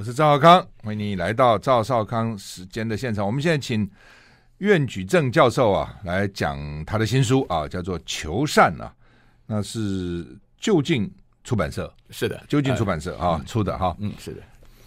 [0.00, 3.26] 我是赵少康，欢迎你来到赵少康时间的现场。
[3.26, 3.86] 我们现在请
[4.56, 8.90] 苑举正教授啊来讲他的新书啊，叫做《求善》啊，
[9.44, 10.26] 那是
[10.58, 11.12] 就近
[11.44, 14.40] 出版社是的，就近出版社啊、嗯、出的哈，嗯，是的。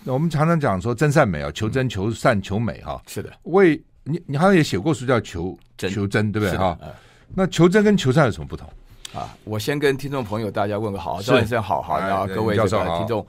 [0.03, 3.31] 那我们常常讲说真善美啊，求真、求善、求美哈，是的。
[3.43, 6.75] 为你，你好像也写过书叫求真求真，对不对哈？
[7.35, 8.67] 那求真跟求善有什么不同
[9.13, 9.29] 啊？
[9.43, 13.23] 我先跟听众朋友大家问个好，赵先生好好，然后各位这个听众。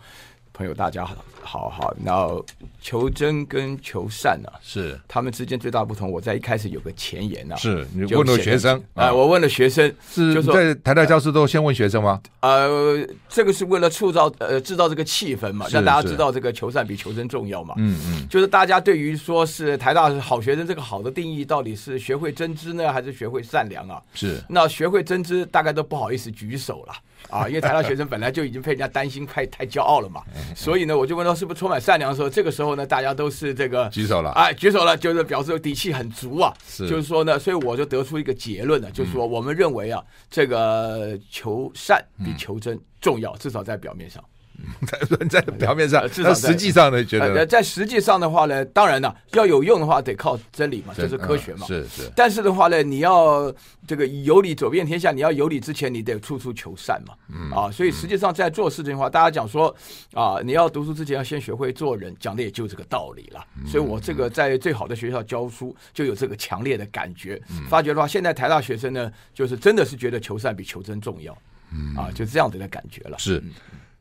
[0.54, 1.96] 朋友，大家好，好好。
[2.04, 2.46] 然后
[2.80, 6.08] 求真跟求善呢、啊，是他们之间最大不同。
[6.08, 12.22] 我在一开始有个前言呢、啊，是你问了学生啊、呃，我问了学生，是就说在台大教室都先问学生吗？
[12.38, 17.74] 呃，这个是为了塑造呃制造这个气氛嘛，让大家知道这个求善比求真重要嘛。
[17.78, 24.00] 嗯嗯，就是大家对于说是台大是好学生这个好的定义，到底是学会真知呢，还是学会善良啊？
[24.14, 26.94] 是那学会真知，大概都不好意思举手了。
[27.30, 30.22] 啊，因为台大学生本来就已经被人家担心太太骄傲了嘛，
[30.54, 36.52] 所以呢，我就问他是不是充满善良的时候，这个时候呢，大家都是这个举手了，哎，举手了，就是表示底气很足啊。
[36.66, 44.22] 是，就是说呢，所以我就得出一个结论呢，就是说我们认为啊，这个求善比求真重要，至少在表面上。
[45.28, 51.66] 在表面上，至少实际上呢，觉得在实际上的话呢，当然呢，要有用的话，得靠真理嘛，就是科学嘛。
[51.66, 52.10] 是是。
[52.14, 53.52] 但是的话呢，你要
[53.86, 57.14] 这个有理走遍天下，你要有理之前，你得处处求善嘛。
[57.28, 59.74] 嗯啊，所以实际上在做事情的话，大家讲说
[60.12, 63.44] 啊，你要读书之前要先学会做人，讲的也就这个道理了。
[63.66, 71.36] 所以我这个在最好的学校教书，就有这个强烈的感觉，发觉的话，现在台大学生呢，就是真的是觉得求善比求真重要。
[71.72, 73.18] 嗯啊，就这样子的感觉了。
[73.18, 73.42] 是。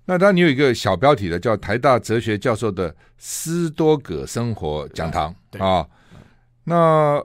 [0.06, 5.86] 那当然，你有一个小标题的，叫台大哲学教授的斯多葛生活讲堂啊。
[6.66, 6.76] 那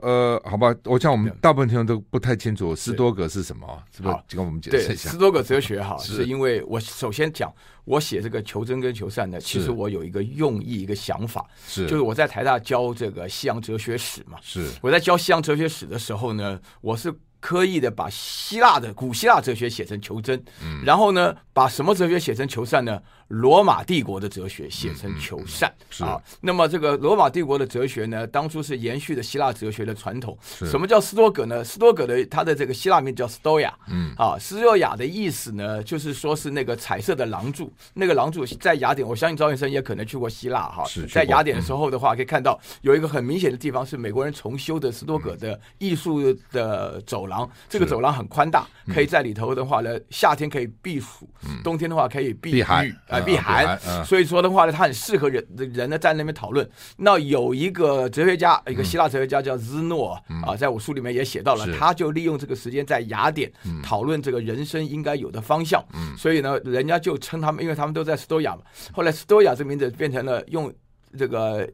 [0.01, 4.15] 呃，好吧，我想我们大部分听众都不太清楚斯多葛是什么，是不是？
[4.27, 5.09] 就跟我们解释一下。
[5.09, 7.49] 斯多葛哲学哈， 是因为我首先讲，
[7.85, 17.13] 我写这个求真跟求善呢，其实我有一个用意，一个想法，是就是我在台大教这个西洋哲学史嘛，是我在教西洋哲学史的时候呢，我是。
[17.39, 23.01] 刻意的把希腊的古希腊哲学写成求真，嗯，然后呢，把什么哲学写成求善呢？
[23.29, 26.21] 罗马帝国的哲学写成求善，嗯嗯、啊。
[26.41, 30.37] 那么这个罗马帝国的哲学呢，当初是延续的希腊哲学的传统。
[30.43, 31.63] 什么叫斯多葛呢？
[31.63, 37.71] 斯多葛的他的这个希腊名叫 Stoia，嗯，啊，斯多亚的意思呢，就是说是那个彩色的廊柱。
[37.93, 40.83] 那个廊柱在雅典，我相信赵先生也可能去过希腊哈。
[40.85, 47.47] 是，在雅典的时候的话，可以看到有一个很明显的地方是美国人重修的斯多葛的艺术的走廊。
[47.69, 51.29] 这个走廊很宽大，可以在里头的话呢，夏天可以避暑，
[51.63, 53.18] 冬天的话可以避雨啊。
[53.21, 56.69] 避寒，所以说的话呢，他很适合人人呢在那边讨论。
[56.97, 60.13] 那有一个哲学家，一个希腊哲学家叫兹诺
[60.45, 63.51] 啊，在我书里面也写到了，他就利用这个时间在雅典
[63.83, 65.83] 讨论这个人生应该有的方向。
[66.17, 68.61] 所以呢，人家就称他们，因为他们都在斯多亚嘛。
[68.91, 70.73] 后来斯多亚这名字变成了用
[71.17, 71.67] 这个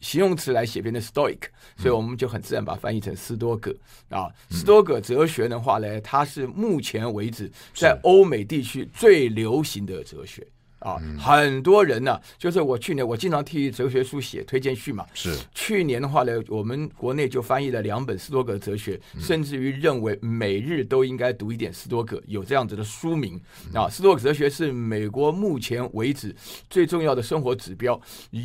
[0.00, 1.38] 形容词来写，变成 Stoic，
[1.76, 3.74] 所以我们就很自然把它翻译成斯多葛
[4.10, 4.28] 啊。
[4.50, 10.46] 斯多葛哲学的话呢，它是目前为止在欧美地区最流行的哲学。
[10.80, 15.06] 啊，很多人呢、啊，就是我去年我经常替哲学书写推荐序嘛。
[15.14, 23.40] 是去年的话呢，我们国内就翻译了两本斯多葛哲学，嗯、甚至于认为每日都应该读一点斯多葛，有这样子的书名。
[23.72, 26.34] 嗯、啊，斯多葛哲学是美国目前为止
[26.68, 27.98] 最重要的生活指标，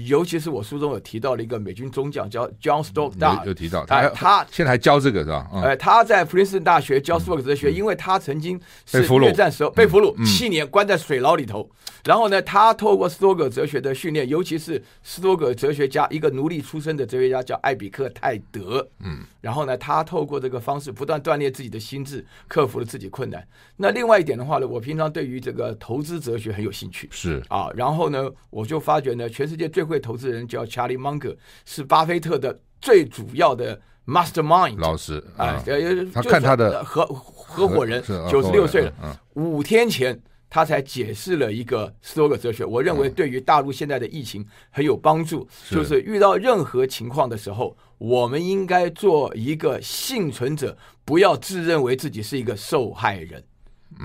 [0.07, 5.47] 尤其是我书中有提到了一个美军中将叫 John Stockdale，有提到他他现在还教这个是吧？
[5.55, 11.69] 哎、嗯，他在普林斯顿大学教斯多葛哲学，嗯、因为他曾经是越战时候被俘虏七年，关在水牢里头，
[12.05, 12.20] 然后。
[12.29, 23.45] 那他透过斯多葛哲学的训练，尤其是斯多葛哲学家一个奴隶出身的哲学家叫艾比克泰德，嗯，然后呢，他透过这个方式不断锻炼自己的心智，克服了自己困难。
[23.77, 27.41] 那另外一点的话呢，我平常对于这个投资哲学很有兴趣，是。
[27.49, 38.93] 啊，然后呢，我就发觉呢，全世界最会投资人叫查理芒格，是巴菲特的最主要的 mastermind 老师啊，呃，他看他的合合伙人九十六岁了，
[39.33, 40.19] 五天前。
[40.51, 45.47] 他才解释了一个斯多葛哲学，我认为对于大陆现在的疫情很有帮助。
[45.69, 53.41] 就是遇到任何情况的时候，我们应该做一个幸存者，不要自认为自己是一个受害人。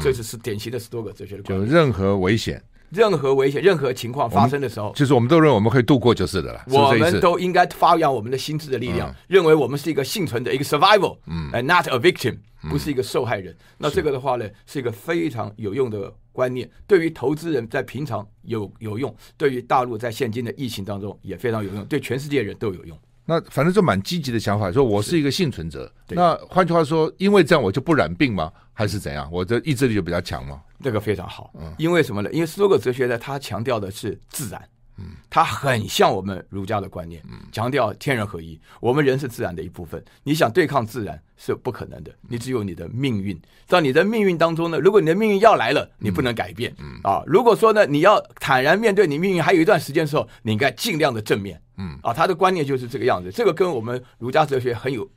[0.00, 1.69] 这就是典型的斯多葛哲学的观点。
[1.69, 6.64] 就任何危险，任何危险，任何情况发生的时候，就是我们都认为我们可以度过就是的了。
[6.68, 12.36] 我们都应该发扬我们的心智的力量，认为我们是一个幸存的一个 survival，嗯，not a victim，
[12.70, 13.56] 不是一个受害人。
[13.78, 16.12] 那这个的话呢，是一个非常有用的。
[16.36, 22.98] 观念对于投资人在平常有有用，对于大陆在现今的疫情当中也非常有用，对全世界人都有用。
[23.28, 25.93] 那反正就蛮积极的想法，说我是一个幸存者。
[26.08, 28.52] 那换句话说，因为这样我就不染病吗？
[28.73, 29.28] 还是怎样？
[29.32, 30.62] 我的意志力就比较强吗？
[30.82, 31.50] 这个非常好。
[31.58, 32.31] 嗯，因为什么呢？
[32.32, 34.62] 因为斯多葛哲学呢，它强调的是自然。
[34.99, 38.58] 嗯，它很像我们儒家的观念，强调天人合一。
[38.81, 43.40] 我们人是自然的一部分，你想对抗自然是不可能的，你只有你的命运。
[43.66, 47.22] 在你的命运当中呢，如果你的命运要来了，你不能改变，嗯啊。
[47.26, 52.12] 如果说呢，你要坦然面对你命运还有一段时间的时候，你应该尽量的正面，嗯啊。
[52.12, 55.08] 他的观念就是这个样子，这个跟我们儒家哲学很有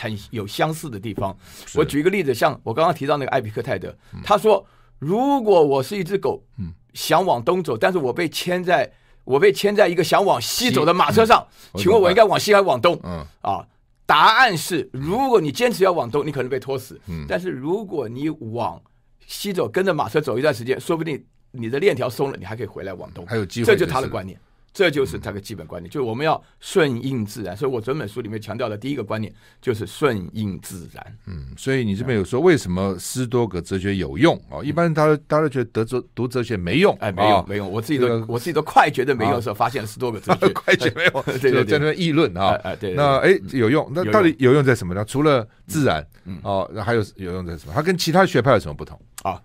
[0.00, 1.36] 很有相似的地方。
[1.74, 4.64] 我举一个例子，像我刚刚提到那个艾比克泰德，他说，
[4.98, 6.72] 如果我是一只狗，嗯。
[6.94, 8.90] 想往东走，但是我被牵在，
[9.24, 12.98] 我被牵在一个想往西走的马车上，嗯、请问我应该往西还是往东？
[13.04, 13.62] 嗯啊，
[14.06, 16.98] 答案是，如果你坚持要往东，你可能被拖死。
[17.08, 18.80] 嗯，但是如果你往
[19.26, 23.66] 西走，跟着马车走一段时间，说不定你的链条松了，你还可以回来往东，还有机会。
[23.66, 24.38] 这就是他的观念。
[24.76, 27.56] 这就是他的基本观念，就是我们要顺应自然。
[27.56, 31.16] 所以我整本书里面强调的第一个观念就是顺应自然。
[31.24, 34.60] 嗯，所以你这边有说为什么斯多葛哲学有用啊？
[34.62, 37.72] 一般大家大家都觉得读哲读哲学没用，哎，没用没用。
[37.72, 42.50] 我自己都我自己都快觉得没用的时候，发现了斯多葛哲学 快觉得没用， 就在那边议论啊。
[42.62, 42.92] 哎，对。
[42.92, 45.02] 那哎有用，那到底有用在什么呢？
[45.06, 46.06] 除了自然，
[46.42, 47.72] 哦，那还有有用在什么？
[47.74, 49.42] 它跟其他学派有什么不同啊？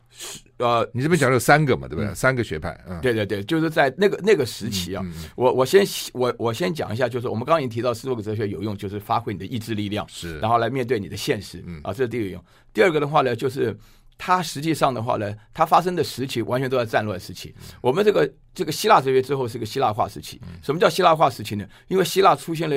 [0.57, 2.13] 呃，你这边讲了有三个嘛，对不对？
[2.13, 5.03] 三个学派，嗯，对对对，就是在那个那个时期啊，
[5.35, 5.83] 我我先
[6.13, 12.43] 我我先讲一下，就是我们刚刚已经提到斯多葛哲学有用，就是发挥你的意志力量，是，然后来面对你的现实，嗯啊，这是第一个用。
[12.73, 13.75] 第二个的话呢，就是
[14.19, 17.55] 它实际上的话呢，它发生的时期完全都在战乱时期。
[17.81, 20.39] 我们这个这个希腊哲学之后是个希腊化时期。
[20.61, 21.65] 什么叫希腊化时期呢？
[21.87, 22.75] 因为希腊出现了。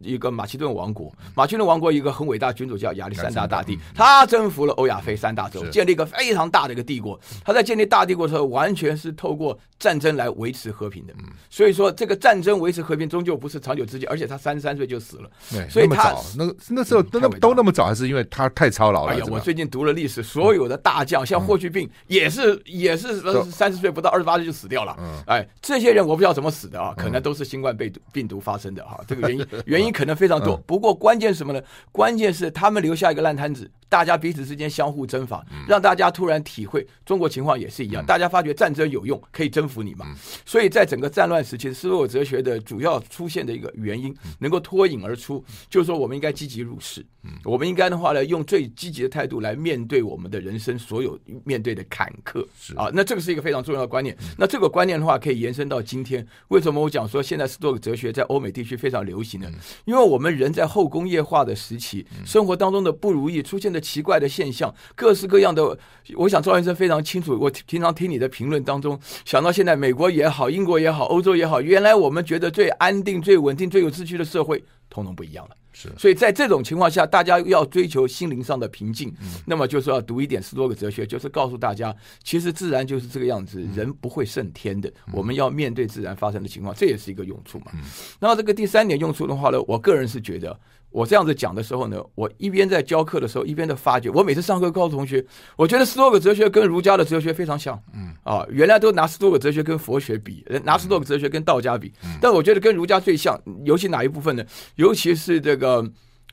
[0.00, 7.18] 一个马其顿王国，马其顿王国一个很伟大君主叫亚历山大大帝，他征服了欧亚非三大洲，建立一个非常大的一个帝国。
[7.44, 11.12] 他在建立大帝国的时候，完全是透过战争来维持和平的。
[11.50, 15.30] 所以说，这个战争维持和平终究不是长久之计，而且他三十三岁就死了。
[15.68, 19.12] 所以他那那时候都那都那么早，还是因为他太操劳了。
[19.12, 23.20] 哎呀，我最近读了历史，所有的大将像霍去病也是也是
[23.50, 24.96] 三十岁不到二十八岁就死掉了。
[25.26, 28.98] 哎，这些人我不知道怎么死的啊，可能都是新冠病毒病毒发生的哈。
[29.06, 29.89] 这个原因原因。
[29.90, 31.62] 可能非常多，不过关键是什么呢？
[31.92, 33.70] 关键是他们留下一个烂摊子。
[33.88, 38.06] 大家彼此之间相互征伐，让大家突然体会中国情况也是一样。
[38.06, 40.06] 大家发觉战争有用，可以征服你嘛？
[40.46, 47.04] 所以在整个战乱时期，斯多葛哲学的主要出现的一个原因，能够脱颖而出，就是说我们应该积极入世。
[47.44, 52.46] 我们应该的话呢，用最积极的态度来面对我们的人生所有面对的坎坷。
[52.76, 54.16] 啊，那这个是一个非常重要的观念。
[54.38, 56.24] 那这个观念的话，可以延伸到今天。
[56.48, 59.50] 为什么我讲说现在斯多葛哲学在欧美地区非常流行呢？
[59.84, 63.78] 因为我们人在后工业化的时期，生活当中的不如意出现的。
[63.90, 65.76] 奇怪的现象，各式各样的。
[66.14, 67.36] 我想赵先生非常清楚。
[67.40, 75.56] 我平常听你的评论当中，想到现在美国也好，英国也好，欧洲也好，原来我们觉得最安定、最稳定、最有秩序的社会，统统不一样了。
[75.80, 84.88] 是，所以在这种情况下，大家要追求心灵上的平静，嗯、那么就是要读一点斯多个哲学，就是告诉大家，其实自然就是这个样子，嗯、人不会胜天的。
[85.06, 87.72] 嗯、我们要面对自然发生的情况，这也是一个用处嘛。
[88.18, 90.58] 那么这个第三点用处的话呢，我个人是觉得。
[90.90, 95.24] 我这样子讲的时候呢，我一边在教课的时候，一边的发觉，我每次上课告诉同学，
[95.56, 104.44] 我觉得斯多葛哲学跟儒家的哲学非常像，嗯，啊，原来都拿斯多葛哲学跟佛学比，拿斯多葛哲学跟道家比，但我觉得跟儒家最像，尤其哪一部分呢？
[104.76, 105.84] 尤其是这个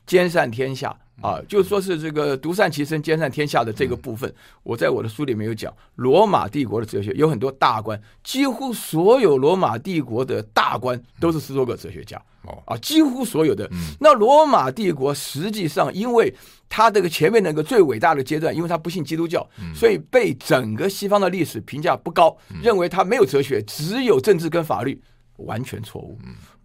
[0.07, 0.97] 兼善天下。
[1.19, 4.31] 啊，就说是这个独善其身、兼善天下的这个部分，
[4.61, 12.21] 我在我的书里面有讲，罗马帝国的哲学有很多大官，几乎所有罗马帝国的大官都是斯多葛哲学家。
[12.43, 13.67] 哦，啊，几乎所有的。
[13.99, 16.31] 那罗马帝国实际上，因为
[16.69, 19.43] 他这个前面那个最伟大的阶段，因为他不信基督教，
[19.73, 25.01] 所以被整个西方的历史评价不高，认为他没有哲学，只有政治跟法律。
[25.45, 26.17] 完全错误。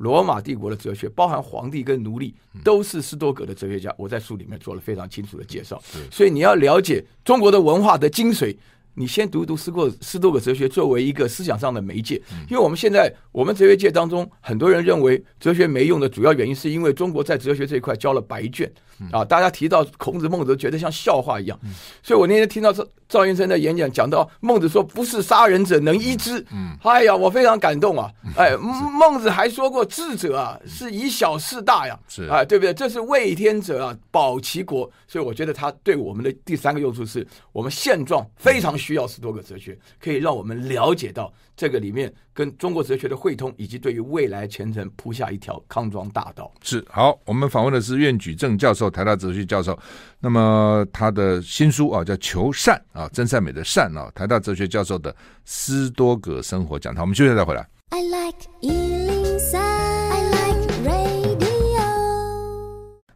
[0.03, 3.95] 罗马帝国的哲学，包含皇帝跟奴隶，都是斯多葛的哲学家。
[3.97, 5.81] 我在书里面做了非常清楚的介绍。
[6.11, 8.57] 所以你要了解中国的文化的精髓，
[8.95, 12.21] 你先读一读斯多斯多葛哲学，作为一个思想上的媒介。
[12.51, 18.69] 因为我们现在我们哲学界当中，很多人认为哲学没用的主要原因，是因为中国在哲学这一块交了白卷
[19.11, 19.25] 啊。
[19.25, 21.59] 大家提到孔子、孟子，觉得像笑话一样。
[22.03, 22.87] 所以我那天听到赵。
[23.09, 28.11] 赵先生的演讲讲到孟子说：“不是杀人者能医之。”嗯，哎呀，我非常感动啊！
[28.39, 32.73] 哎，孟子还说过：“智者啊，是以小事大呀。”是啊，对不对？
[32.73, 34.91] 这是为天者啊，保其国。
[35.07, 46.51] 所以我觉得他对我们的第三个用处是，我们现状非常需要十多个哲学，可以让我们了解到这个里面跟中国哲学的汇通，以及对于未来前程铺下一条康庄大道。
[46.63, 49.79] 是好，我们访问的是苑举正教授，台大哲学教授。
[50.19, 57.05] 那么他的新书啊，叫《求善》啊，真善美的善啊，台大哲学教授的斯多葛生活讲堂。
[57.05, 57.69] 我们休息再回来。
[57.91, 61.53] I like 103, I like radio。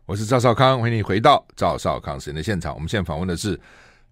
[0.05, 2.75] 我是赵少康，欢迎你回到赵少康时间的现场。
[2.75, 3.59] 我们现在访问的是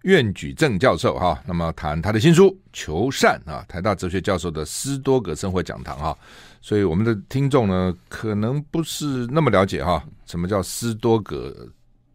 [0.05, 6.15] 苑举正教授哈，那么谈他的新书《求善》啊，台大哲学教授的斯多葛生活讲堂哈，
[6.61, 11.53] 所以我们的听众呢，可能不是那么了解哈，什么叫斯多葛？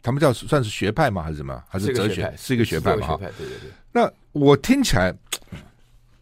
[0.03, 1.21] 他们叫算是学派吗？
[1.21, 1.61] 还是什么？
[1.69, 2.33] 还是哲学？
[2.39, 3.09] 是一个学派嘛？
[3.09, 3.71] 哈，对对对。
[3.93, 5.13] 那我听起来，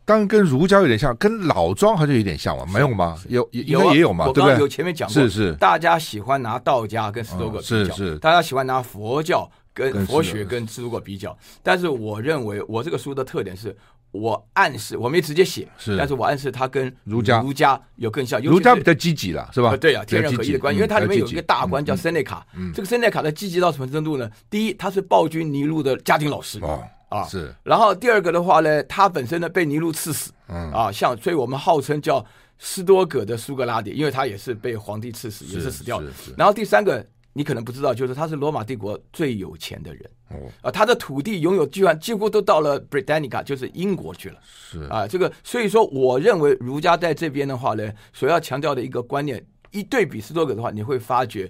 [0.06, 2.64] 当然跟儒家有点像，跟老庄好像有点像嘛？
[2.72, 3.16] 没有吗？
[3.28, 4.24] 有应该也有嘛？
[4.32, 4.58] 对不对？
[4.58, 9.48] 有前面讲过，是是，大家喜欢拿道家跟斯多葛比较，是是，大家喜欢拿佛教。
[9.78, 13.74] 跟佛学跟如果比较，但是我认为我这个书的特点是
[14.10, 19.76] 我暗示我没直接写，是，但是我暗示他跟儒家儒家有更像，儒家比较积极了，是吧？
[19.76, 22.44] 对呀，天人合一的观，因为它里面有一个大官叫塞内卡，
[22.74, 24.28] 这个塞内卡的积极到什么程度呢？
[24.50, 26.60] 第一，他是暴君尼禄的家庭老师
[27.08, 27.54] 啊，是。
[27.62, 32.24] 然后第二个的话呢，他本身呢被尼禄刺死，啊，像所以我们号称叫
[32.58, 36.06] 斯多葛的苏格拉底，因为他也是被皇帝刺死，也是死掉的。
[36.36, 37.06] 然后第三个。
[37.38, 44.40] 你可能不知道，就是他是罗马帝国最有钱的人哦，啊，他的土地拥有居然几乎都到了 Britannica，就是英国去了。
[44.42, 49.40] 是啊，这个所以说，我认为儒家在这边的话呢，所要强调的一个观念，
[49.70, 51.48] 一对比斯多葛的话，你会发觉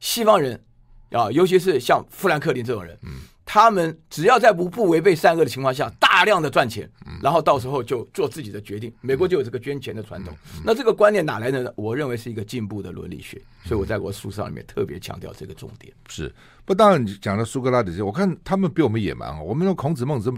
[0.00, 0.60] 西方人
[1.12, 3.20] 啊，尤其是像富兰克林这种人，嗯。
[3.52, 6.88] 他们只要在不不违背善恶的情况下，大量的赚钱，
[7.20, 8.94] 然后到时候就做自己的决定。
[9.00, 10.32] 美国就有这个捐钱的传统。
[10.64, 11.72] 那这个观念哪来的呢？
[11.74, 15.92] 我认为是一个进步的伦理学，所以我在我书上里面特别强调这个重点。
[16.08, 16.32] 是，
[16.64, 19.42] 不当然讲了苏格拉底，我看他们比我们野蛮啊。
[19.42, 20.32] 我们说孔子、孟子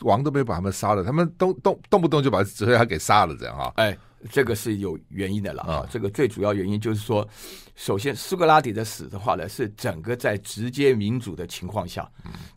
[0.00, 3.72] 王都没把他们杀了，他们都动动不动就把哲学家给杀了，这样啊？
[3.76, 3.96] 哎。
[4.30, 5.86] 这个是有原因的了啊！
[5.90, 7.26] 这个最主要原因就是说，
[7.74, 12.08] 首先苏格拉底的死的话呢，是整个在直接民主的情况下，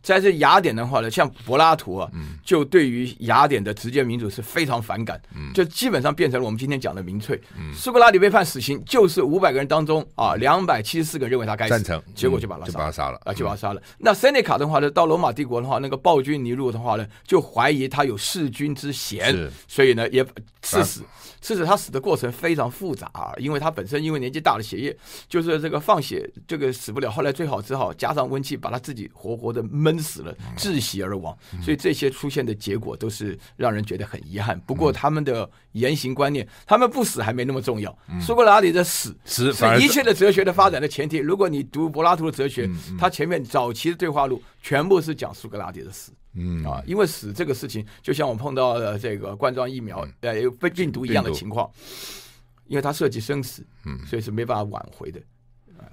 [0.02, 2.10] 在这雅典的话呢，像柏拉图啊，
[2.44, 5.20] 就对于雅典的直接民主是非常反感，
[5.54, 7.40] 就基本上变成了我们今天讲的民粹。
[7.74, 13.18] 苏格拉底被判死刑，就是五百个人当中啊，两百七十四个人认为他该死，结果就把他就把他，杀了。
[13.24, 13.82] 啊，就把他杀了。
[13.98, 19.34] 那塞内卡的话呢，到罗马帝国的话，那个暴君尼禄的话呢，就怀疑他有弑君之嫌，
[19.66, 20.24] 所以呢也
[20.82, 21.02] 赐死。
[21.40, 24.96] 致死他死的过程非常复杂啊，因为他本身因为年纪大了，血液
[25.28, 31.36] 就是这个放血，这个死不了，后来最好只好加上温气，把他自己活活的闷死了，窒息而亡。
[31.60, 34.58] 所以这些出现的结果都是让人觉得很遗憾。
[34.60, 37.94] 不过他们的言行观念，他们不死还没那么重要。
[38.22, 41.18] 苏格拉底的死是一切的哲学的发展的前提。
[41.18, 42.66] 如果你读柏拉图的哲学，
[42.98, 46.10] 他前面早期的对话录全部是讲苏格拉底的死。
[46.34, 51.70] 嗯啊，因为死这个事情，就像我碰到的这个冠状疫苗呃被病毒一样的情况，
[52.66, 55.20] 因为它涉及生死，嗯，所以是没办法挽回的。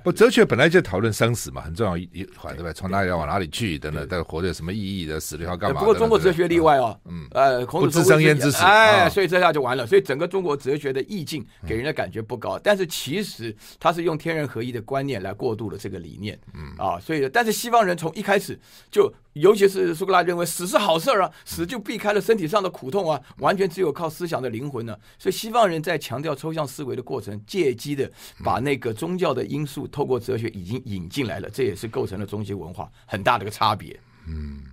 [0.03, 2.73] 不，哲学本来就讨论生死嘛，很重要一一环，对吧？
[2.73, 5.79] 从哪里要往哪里去等等，但活着有什么意义的，死了要干嘛？
[5.79, 9.85] 不过中国哲学例外哦，嗯，呃，孔子不知生焉知死，哎，所以这下就完了。
[9.85, 19.13] 所以整个中国哲学的意境给人的感觉不高，但是其实他是用天人合一的观念来过渡了这个理念，嗯啊，所以但是西方人从一开始就。
[19.33, 28.11] 尤其是苏格拉认为死是好事啊，死就避开了身体上的苦痛啊，完全只有靠思想的灵魂呢、所以西方人在强调抽象思维的过程，借机的
[28.43, 33.97] 把那个宗教的因素透过哲学已经引进来了，这也是构成了中西文化很大的一个差别。
[34.27, 34.63] 嗯，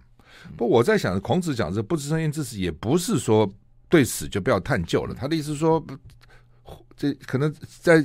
[0.57, 3.49] 不，我在想，孔子讲这不知生焉知死，也不是说
[3.89, 5.15] 对死就不要探究了。
[5.15, 5.83] 他的意思说，
[6.97, 8.05] 这可能在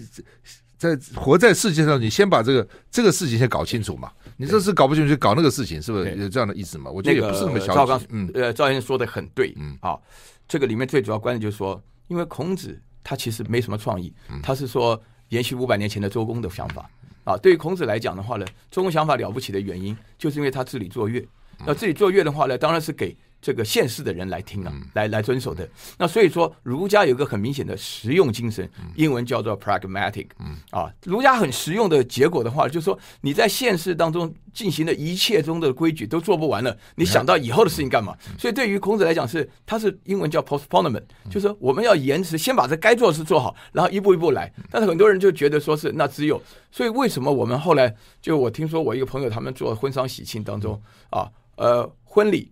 [0.83, 4.11] 在活在世界上，你先把这个这个事情先搞清楚嘛。
[4.35, 6.91] 你这是搞不清楚，搞那个事情，是不是有这样的意思嘛？
[6.91, 7.73] 我觉得也不是那么小。
[7.73, 10.03] 赵刚，嗯，呃，赵先生说的很对，嗯，好，
[10.47, 16.89] 这个里面最主要观点就是说，因为孔子他其实没什么创意，他是说延续五百年前的周公的想法
[17.23, 17.37] 啊。
[17.37, 21.25] 对于孔子来讲的话呢，周公想法了不起的原因，就是因为他治礼作乐。
[21.65, 23.15] 那治礼作乐的话呢，当然是给。
[23.43, 25.67] 这个现世的人来听啊，来来遵守的。
[25.97, 30.27] 那所以说，儒家有一个很明显的实用精神，英文叫做 pragmatic。
[30.71, 38.17] 啊，儒家很实用的结果的话，就是说你在现世当中进行的一切中的规矩都做不完了，你想到以后的事情干嘛？
[38.39, 44.49] 所以对于孔子来讲，是他是英文叫 postponement，就是说我们要延迟，先把这该做的事做好，然后一步一步来。
[44.71, 52.49] 但是很多人就觉得说是那只有，所以为什么我们后来就我听说我一个朋友他们做婚丧喜庆当中啊，呃，婚礼。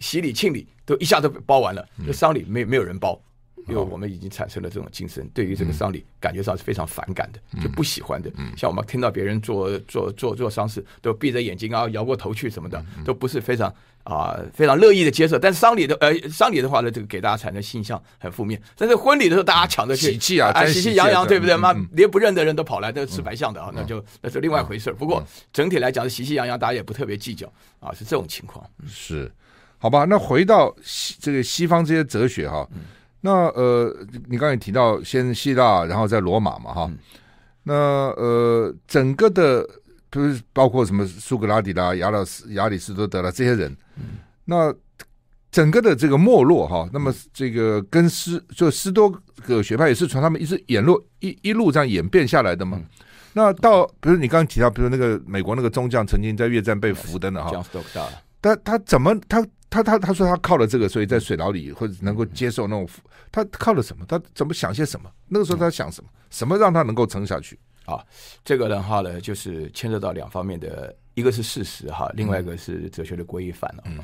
[0.00, 3.20] 喜礼庆礼都一下都包完了，这丧礼没没有人包，
[3.68, 8.30] 因为我们已经产生了这种精神，对于这个丧礼感觉上是非常反感的，就不喜欢的。
[8.56, 13.72] 像我们听到别人做做做做丧事，都闭着眼睛啊，摇过头去什么的，都不是非常
[14.04, 15.38] 啊非常乐意的接受。
[15.38, 18.60] 但是丧礼的呃丧礼的话呢，这个给大家产生印象很负面。
[18.76, 21.54] 但是婚礼的时候，大家抢着去喜气啊，喜气洋洋，对不对？
[21.56, 24.90] 妈连不认的人都跑来，都吃白象的啊，那就那是另外一回事。
[24.92, 27.46] 不过整体来讲是喜气洋洋，大家也不特别计较
[27.78, 28.68] 啊，是这种情况。
[28.88, 29.30] 是。
[29.82, 32.80] 好吧，那回到西这个西方这些哲学哈，嗯、
[33.22, 33.96] 那呃，
[34.28, 36.98] 你刚才提到先希腊，然后在罗马嘛哈，嗯、
[37.62, 39.66] 那呃，整个的，
[40.10, 44.74] 不是包括什么苏格拉底啦、亚老斯亚里士多德啦这些人，嗯、那
[45.50, 49.10] 整个的这个没落哈，那么这个跟斯就斯多
[49.46, 52.76] 葛学派也是从他们一直演落一一路这样演变下来的嘛。
[52.78, 52.86] 嗯、
[53.32, 57.64] 那到比如你刚刚提到，比如那个美国那个中将曾经在越战被俘的呢哈，
[58.42, 62.88] 但他怎么他他他他说他靠了这个，所以在水牢里或者能够接受那种，
[63.30, 64.04] 他靠了什么？
[64.06, 65.08] 他怎么想些什么？
[65.28, 66.10] 那个时候他想什么？
[66.28, 67.58] 什么让他能够撑下去？
[67.86, 68.04] 啊，
[68.44, 73.82] 这个的话呢，就是牵涉到两方面的，一个是事实哈，另外一个是哲学的规范了。
[73.86, 73.98] 嗯，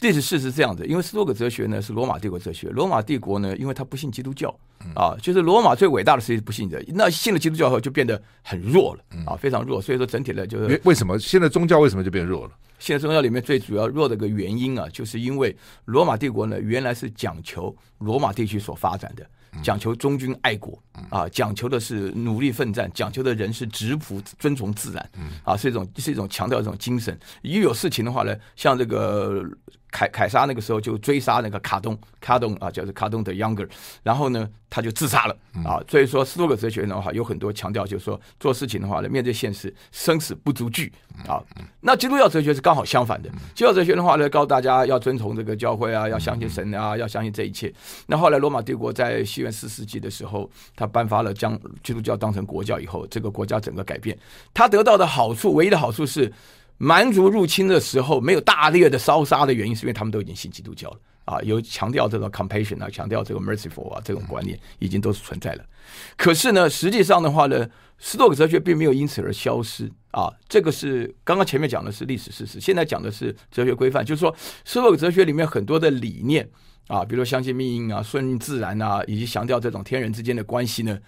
[0.00, 4.48] 历史事实是这样子，因为斯多葛哲学呢是罗马帝国哲学，罗马帝国呢，因为他不信基督教
[4.94, 9.82] 啊，就是罗马最伟大的事情不信的，那信了基督教后就变得很弱了啊，非常弱。
[9.82, 12.52] 所以说整体的就是为什么现在宗教为什么就变弱了？
[12.78, 19.26] 现在宗教里面最主要弱的一个原因啊，就是因为罗马帝国呢原来是讲求罗马地区所发展的。
[19.62, 25.10] 讲求忠君爱国啊，讲求的是努力奋战，讲求的人是质朴遵从自然
[25.42, 27.18] 啊，是一种是一种强调一种精神。
[27.42, 29.42] 一有事情的话呢，像这个
[29.90, 33.68] 凯凯撒那个时候就追杀那个卡东卡东啊，叫做卡东的 Younger，
[34.02, 34.48] 然后呢。
[34.70, 35.80] 他就自杀了啊！
[35.88, 40.92] 所以说，斯多葛哲学的话有很多强调，就是说做事情的话呢，面对现实，生死不足惧
[41.26, 41.42] 啊。
[41.80, 47.72] 那基督教哲学是刚好相反的，基督教哲学的话呢，告诉大家要遵从这个教会啊，要相信神啊，要相信这一切。
[48.08, 54.18] 那后来罗马帝国在西元四世纪的时候，他颁发了将基督教当成国教以后，这个国家整个改变。
[54.52, 56.30] 他得到的好处，唯一的好处是，
[56.78, 60.98] 蛮族入侵的时候没有大烈的烧杀的原因，是因为他们都已经信基督教了。
[61.24, 65.64] 啊，有强调这个 compassion 啊，强调这个 merciful 啊，这种观念已经都是存在了。
[66.16, 67.68] 可是呢，实际上的话呢，
[67.98, 70.32] 斯多葛哲学并没有因此而消失啊。
[70.48, 76.48] 这个是刚刚前面讲的是历史事实，现在讲的是哲学规范，就是说斯多葛哲学里面很多的理念
[76.86, 80.98] 啊，比如说相信命运啊、顺应自然啊，以及强调这种天人之间的关系呢，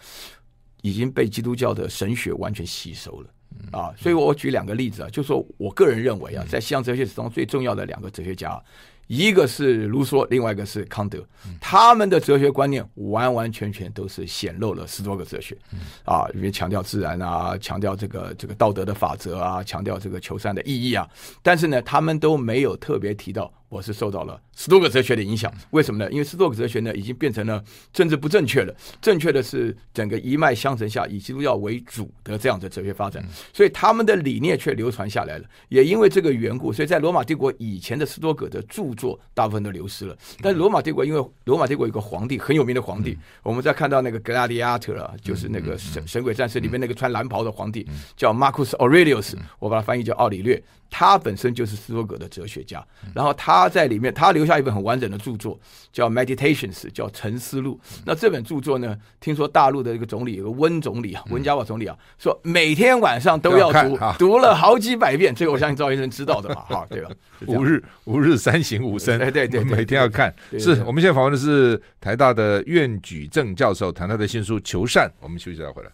[0.82, 3.30] 已经被基督教的神学完全吸收了
[3.72, 3.92] 啊。
[3.96, 8.60] 所以我举两个例子啊，就说我个人认为啊，在西洋哲学史中最重要的两个哲学家。
[9.06, 11.18] 一个是卢梭，另外一个是康德，
[11.60, 15.58] 他们的哲学观念完完全全都是显露了十多个哲学，
[16.04, 21.08] 啊，因为强调自然啊，强调这个这个道德的法则啊，强调这个求善的意义啊，
[21.42, 23.52] 但是呢，他们都没有特别提到。
[23.70, 26.10] 我是受到了斯多葛哲学的影响，为什么呢？
[26.10, 35.44] 因为斯多葛哲学呢已经变成了政治不正确了，正确的是整个一脉相承下以基督教为主的这样的哲学发展，所以他们的理念却流传下来了。
[35.68, 40.18] 也因为这个缘故，所以在罗马帝国以前的斯多葛的著作大部分都流失了。
[40.42, 50.60] 但是罗马帝国因为罗马帝国有个皇帝很有名的皇帝，我们在看到那个《Gladiator》啊，就是那个神神鬼战士里面那个穿蓝袍的皇帝叫 Marcus Aurelius，我把它翻译叫奥里略。
[50.92, 55.58] 他本身就是斯多葛的哲学家，然后他在里面，他留下一本很完整的著作，
[55.92, 57.78] 叫《Meditations》，叫《沉思录》。
[58.04, 65.34] 那这本著作呢，听说大陆的一个总理，有个温总理啊，温家宝总理啊，说每天晚上都要读，读了好几百遍。
[65.34, 67.10] 这个我相信赵医生知道的嘛，哈，对吧？
[67.46, 70.34] 吾日吾日三省吾身，对对对，每天要看。
[70.58, 75.08] 是我们现在访问的是台大的苑举正教授，谈他的新书《求善》。
[75.20, 75.90] 我们休息再回来。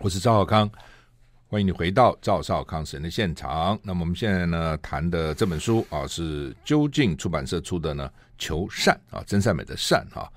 [0.00, 0.68] 我是赵小康，
[1.56, 3.80] 欢迎你回到赵少康时间的现场。
[3.82, 10.28] 那么我们现在呢谈的这本书啊，是究竟出版社出的呢，《求善》啊，真善美的善啊。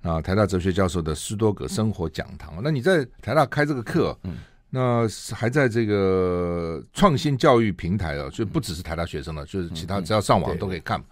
[0.00, 2.60] 那台大哲学教授的斯多葛生活讲堂。
[2.62, 4.36] 那你在台大开这个课，嗯，
[4.70, 11.02] 那还在这个创新教育平台啊，就不只是台大学生了，就是其他只要上网都可以看。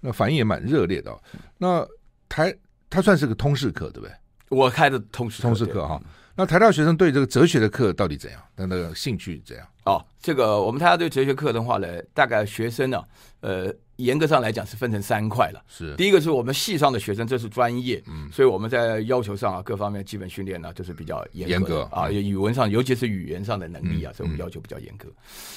[0.00, 1.18] 那反应也蛮热烈的。
[1.56, 1.82] 那
[2.28, 2.54] 台
[2.90, 4.12] 它算是个通识课，对不对？
[4.50, 5.98] 我开的通识通识课哈。
[6.40, 8.40] 那台大学生对这个哲学的课到底怎样？
[8.56, 9.66] 他的兴趣怎样？
[9.86, 13.04] 哦，这个我们台大对哲学课的话呢，大概学生呢，
[13.40, 13.74] 呃。
[13.98, 15.62] 严格上来讲是分成三块了。
[15.68, 15.94] 是。
[15.96, 25.08] 第一个是我们系上的学生，这是专业，嗯，所以我们在要求上啊，各方面基本训练呢，就是比较严格啊，语文上，尤其是语言上的能力啊，所以我们要求比较严格。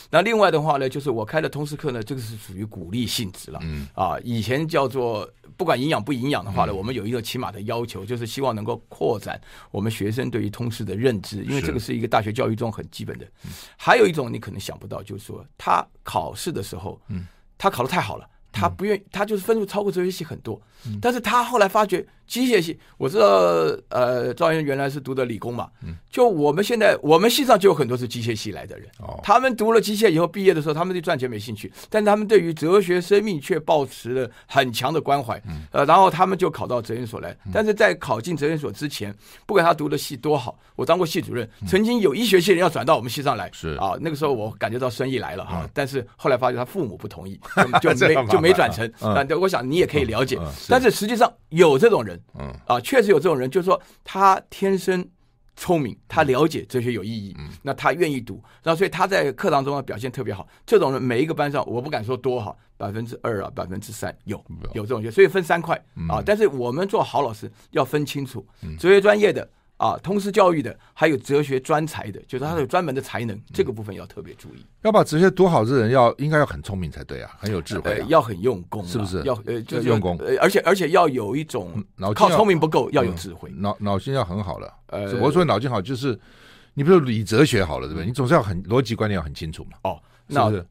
[0.09, 3.87] 那另外的话呢，就是我开的通识课呢，这个是属于鼓励性质了，嗯。
[3.93, 13.27] 啊，以前叫做不管营养不营养的话呢，我们有一个起码的要求，就是希望能够扩展我们学生对于通识的认知，因为这个是一个大学教育中很基本的。
[13.77, 17.27] 还有一种你可能想不到，就是说他考试的时候，嗯，
[17.61, 18.27] 他考的太好了。
[18.51, 20.59] 他不愿意，他就是分数超过哲学系很多，
[21.01, 23.25] 但是他后来发觉机械系，我知道，
[23.89, 25.69] 呃，赵岩原来是读的理工嘛，
[26.09, 28.87] 就我们现在我们系上就有很多是机械系来的人，
[29.23, 35.41] 他们读了机械以后毕业的时候，他们对赚钱没兴趣，但他们对于哲学生命却抱持了很强的关怀，
[35.71, 39.13] 呃，然后他们就考到哲研所来，但是在考进哲研所之前，
[39.45, 43.75] 不管他读的系多好，我当过系主任，曾经有医学系人要转到我们系上来，是。
[43.75, 47.39] 啊，那个时候我感觉到生意来了哈，但是后来发觉他父母不同意，
[47.81, 48.41] 就没就。
[48.41, 50.37] 没转成，但我想你也可以了解。
[50.71, 55.05] 但是实际上有这种人，嗯啊，确实有这种人，就是说他天生
[55.57, 60.47] 聪明，他了解哲学有意义，嗯、那他愿意读，然后所以他在课堂中的表现特别好。
[60.65, 65.75] 这种人每一个班上，我不敢说多哈，百分之二啊，百分之三有有这种学，所以分三块
[66.09, 66.23] 啊。
[66.25, 68.47] 但是我们做好老师要分清楚，
[68.79, 69.47] 哲学专业的。
[69.81, 74.63] 啊，通识教育的，还有哲学专才的，就是他有专门的才能，嗯、这个部分要特别注意。
[74.83, 79.23] 要把哲学读好的人要，应该要很聪明才对啊，很有智慧、啊呃，要很用功、啊，是不是？
[79.23, 84.71] 要呃，就是用功，呃，而且而且要有一种靠聪明不够，要有智慧，脑脑筋要很好了。
[84.85, 86.19] 呃，我说脑筋好，就是
[86.75, 88.05] 你比如理哲学好了，对不对？
[88.05, 89.71] 你总是要很逻辑观念要很清楚嘛。
[89.83, 90.63] 哦，那是。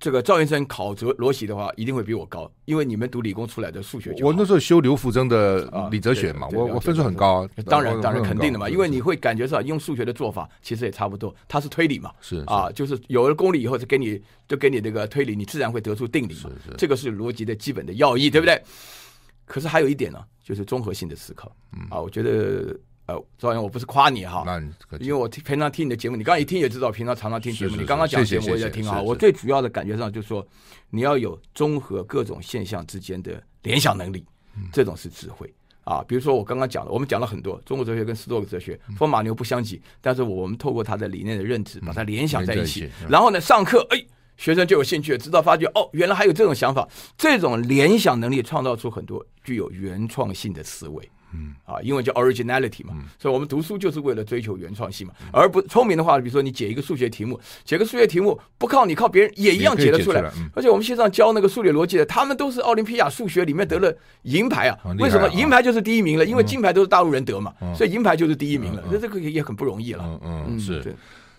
[0.00, 4.24] 这个赵元生考哲罗辑的话，一定会比我高，因为你们读理工出来的数学就。
[4.24, 18.62] 我那时候修刘福增的李哲学嘛，我我分数很高，当然当然肯定的嘛，因为你会感觉上用数学的做法其实也差不多，它是推理嘛，是啊，就是有了公理以后，就给你就给你这个推理，你自然会得出定理嘛，这个是逻辑的基本的要义，对不对？
[19.46, 21.50] 可是还有一点呢，就是综合性的思考，
[21.90, 22.78] 啊，我觉得。
[23.08, 24.44] 呃，赵阳，我不是夸你哈，
[25.00, 27.70] 因为我平常听你的节目，你刚刚一听也知道，平常常常听节目。
[27.70, 29.00] 是是是，你刚刚讲节目我也听啊。
[29.00, 30.46] 我最主要的感觉上就是说，
[30.90, 34.22] 你要有综合各种现象之间的联想能力，
[34.70, 35.50] 这种是智慧
[35.84, 36.04] 啊。
[36.06, 44.04] 比如说我刚刚讲的，我们讲了很多中国哲学跟斯多葛哲学风马牛不相及，但是我们透过他的理念的认知，把它联想在一起，然后呢，上课哎，
[44.38, 51.06] 学生就有兴趣了，知道发觉哦，原来还有这种想法，这种联想能力创造出很多具有原创性的思维。
[51.34, 60.22] 嗯啊，英文叫 originality 嘛，嗯、所以我们读书就是为了追求原创性嘛，嗯、而不聪明的话，比如说你解一个数学题目，解个数学题目不靠你，靠别人也一样解得出来。
[60.22, 64.78] 出来嗯、而且我们线上教那个数理逻辑的，他们都是奥林匹亚数学里面得了银牌啊。
[64.86, 66.24] 嗯、为什么银牌就是第一名了？
[66.24, 68.82] 嗯、因为金牌都是大陆人得嘛，嗯、所以银牌就是第一名了。
[68.90, 70.04] 那、嗯、这个也很不容易了。
[70.06, 70.96] 嗯嗯，嗯是。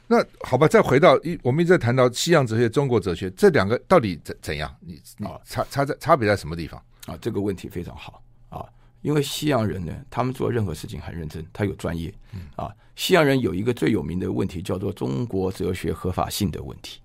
[0.09, 4.75] 对那好吧，再回到一，我们一直在谈到西洋哲学、中国哲学这两个到底怎怎样？
[4.81, 6.83] 你你差差在差别在什么地方？
[7.05, 8.65] 啊，这个问题非常好啊。
[9.01, 12.13] 因为西洋人呢，他们做任何事情很认真，他有专业。
[12.55, 16.99] 啊，西洋人有一个最有名的问题，叫做中国哲学合法性的问题。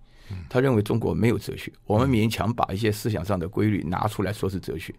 [0.48, 4.94] 他认为中国没有哲学，我们勉强把一些思想上的规律拿出来说是哲学。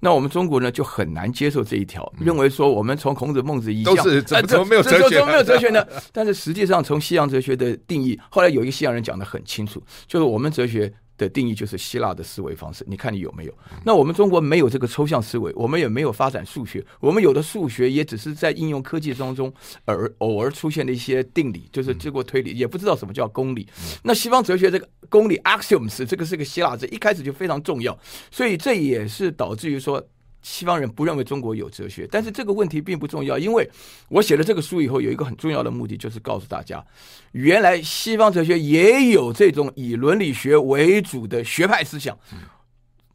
[0.00, 5.16] 那我们中国呢，就很难接受这一条，认为说我们从孔子、孟子一向都是怎么没有哲学？
[5.16, 5.84] 怎么没有哲学呢？
[6.12, 10.92] 但是实际上，从西洋哲学的定义，后来有一个西洋人讲得很清楚，就是我们哲学。
[11.18, 13.52] 的定义就是希腊的思维方式，你看你有没有？
[13.84, 19.52] 那我们中国没有这个抽象思维，我们也没有发展数学，我们有的数学也只是在应用科技当中
[19.84, 23.68] 而偶尔出现的一些定理，就是经过推理，也不知道什么叫公理。
[24.02, 27.98] 那西方哲学这个公理 axioms 这个是个希腊字，一开始就非常重要，
[28.30, 30.02] 所以这也是导致于说。
[30.42, 33.68] 西方人不认为中国有哲学，但是这个问题并不重要，因为
[34.08, 36.84] 我写了这个书以后，有一个很重要的目的，就是告诉大家，
[37.32, 42.16] 原来西方哲学也有这种以伦理学为主的学派思想。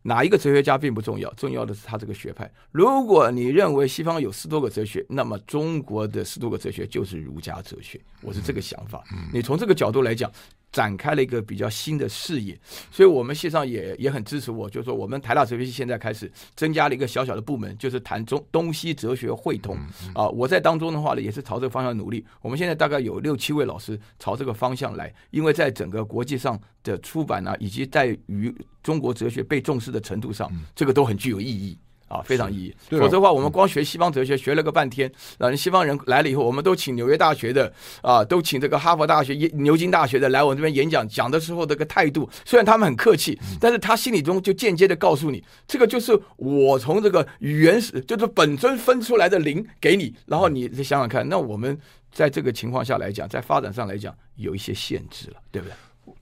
[0.03, 2.51] 哪一个哲学家并不重要，重要的是他这个学派。
[2.71, 7.99] 如果你认为西方有十多个哲学，那么中国的十多个哲学就是儒家哲学。
[8.21, 9.01] 我是这个想法。
[9.31, 10.29] 你从这个角度来讲。
[10.73, 12.59] 展开了一个比较新的视野，
[12.91, 19.77] 所以我们系上也也很支持我，就是说我们台大哲学系现在开始增加了一个小小的部门，就是谈中东西哲学汇通
[20.15, 20.27] 啊。
[20.29, 22.25] 我在当中的话呢，也是朝这个方向努力。
[22.41, 31.77] 我们现在大概有六七位老师朝这个方向来，因为在整个国际上的出版啊，以及在于中国哲学被重视的程度上，这个都很具有意义。
[32.13, 32.75] 啊，非常意义。
[32.91, 37.71] 否则的话，我们光学西方哲学学了个半天，啊，西方人来了以后，我们都请纽约大学的
[38.01, 51.75] 啊，都请这个哈佛大学、牛津大学的来我这边演讲，讲的时候这个态度，虽然他们很客气，但是他心里中就间接的告诉你，这个就是我从这个原始，就是本尊分出来的灵给你，然后你想想看，那我们
[52.11, 55.73] 在这个情况下来讲，在发展上来讲，有一些限制了，对不对？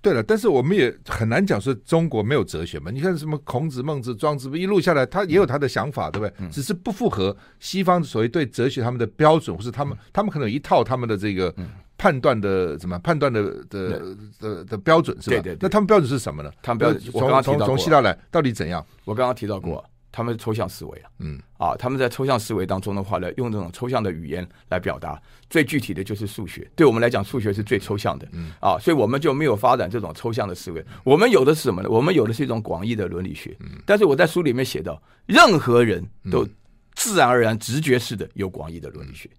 [0.01, 2.89] 对了，但是我们也很难讲说中国没有哲学嘛。
[2.91, 6.33] 你看什么孔子、孟子、庄子，一路下来，他也有他的想法，对不对？
[6.39, 11.53] 嗯、只是不符合西方所谓对哲学他们的标准，或是他们、嗯、他们可能有一套他们的这个
[11.97, 15.35] 判断的怎么判断的的的的，标准，是吧？
[15.35, 15.57] 对，对对。
[15.61, 16.51] 那他们标准是什么呢？
[16.63, 18.83] 他们标准，我刚刚从从希腊来到底怎样？
[19.05, 19.83] 我刚刚提到过。
[20.11, 25.17] 嗯他们是抽象思维啊，嗯啊，他们在抽象思维当中的话呢，用这种抽象的语言来表达，
[25.49, 26.69] 最具体的就是数学。
[26.75, 30.85] 对我们来讲，数学是最抽象的，嗯啊，所以我们就没有发展这种抽象的思维。
[31.05, 31.89] 我们有的是什么呢？
[31.89, 33.55] 我们有的是一种广义的伦理学。
[33.85, 36.45] 但是我在书里面写到，任何人都
[36.93, 39.29] 自然而然、直觉式的有广义的伦理学，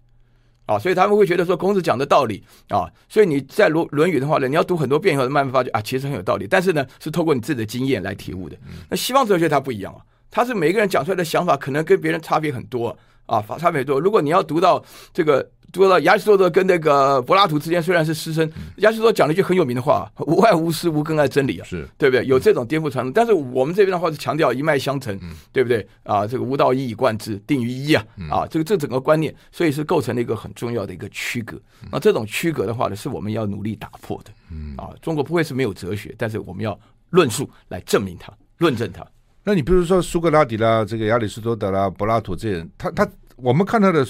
[0.65, 6.47] 啊，所以他们会觉得说孔子讲的道理啊，所以你在《论论语》的话呢，你要读很多遍以后，慢慢发觉啊，其实很有道理。
[6.49, 8.57] 但是呢，是透过你自己的经验来体悟的。
[8.89, 10.01] 那西方哲学它不一样啊。
[10.33, 13.99] 他是每个人讲出来的想法可能跟别人差别很多啊，差别多。
[13.99, 22.25] 如果你要读到这个读到亚里士多德跟那个柏拉图之间虽然是师生，亚里士多德讲了一句很有名的话：“无爱无私，无更爱真理啊。”是对不对？
[22.25, 25.17] 有这种颠覆传统，但是我们这边的话是强调一脉相承，
[25.51, 25.87] 对不对？
[26.03, 28.05] 啊，这个无道一以贯之，定于一啊！
[28.29, 31.59] 啊，这个这整个观念，所以是构成了一个很重要的一个区隔。
[31.91, 34.31] 那这种区隔的话呢，是我们要努力打破的。
[34.77, 36.77] 啊，中国不会是没有哲学，但是我们要
[37.09, 39.03] 论述来证明它，论证它。
[39.43, 44.05] 那你比如说苏格拉底啦，这个亚里士多德啦，柏拉图这些人，他他我们看他的。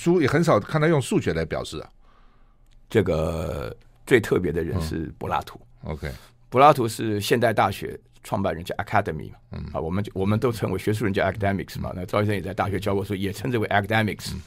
[0.00, 1.90] 书也很少看他用数学来表示啊。
[2.88, 5.60] 这个最特别的人是柏拉图。
[5.84, 6.10] 嗯、OK，
[6.48, 9.36] 柏拉图是现代大学创办人，叫 Academy 嘛。
[9.52, 11.92] 嗯啊，我们我们都称为学术人叫 Academics 嘛。
[11.94, 14.32] 那赵医生也在大学教过书，也称之为 Academics。
[14.32, 14.40] 嗯、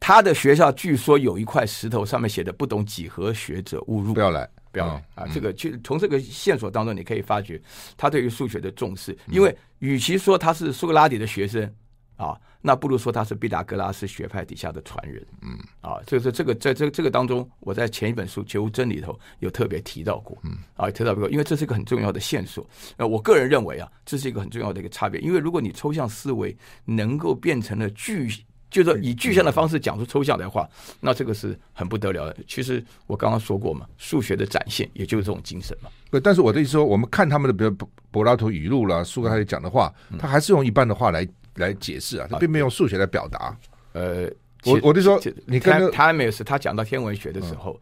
[0.00, 4.14] 他的学校据说有一块石头，上面写的“不懂几何学者勿入”。
[4.16, 5.26] 不要来，不要啊！
[5.32, 7.60] 这个就从这个线索当中，你可以发觉
[7.96, 9.16] 他对于数学的重视。
[9.28, 11.72] 因为与其说他是苏格拉底的学生。
[12.18, 15.24] 啊，那不如说他是毕达哥拉斯学派底下的传人。
[15.40, 20.36] 嗯，啊，就是这个在这这个当中，我在前一本书《绝无真理》里头有特别提到过。
[20.42, 22.68] 嗯，啊，提到过，因为这是一个很重要的线索。
[22.96, 25.20] 呃，我个人认为啊，这是一个很重要的一个差别。
[25.20, 28.28] 因为如果你抽象思维能够变成了具，
[28.70, 30.68] 就是说以具象的方式讲出抽象的话，
[31.00, 32.36] 那这个是很不得了的。
[32.46, 35.90] 其实我刚刚说过嘛，数学的展现也就是这种精神嘛。
[36.10, 41.26] 对，但是我的意思说，我们看他们的，比如柏柏拉图语录啦，苏格拉底讲的话，他还是用一般的话来。
[41.54, 43.58] 来解释啊，他并没有用数学来表达。
[43.92, 44.30] 呃，
[44.64, 47.76] 我我就说，你看他没有是他讲到天文学的时候，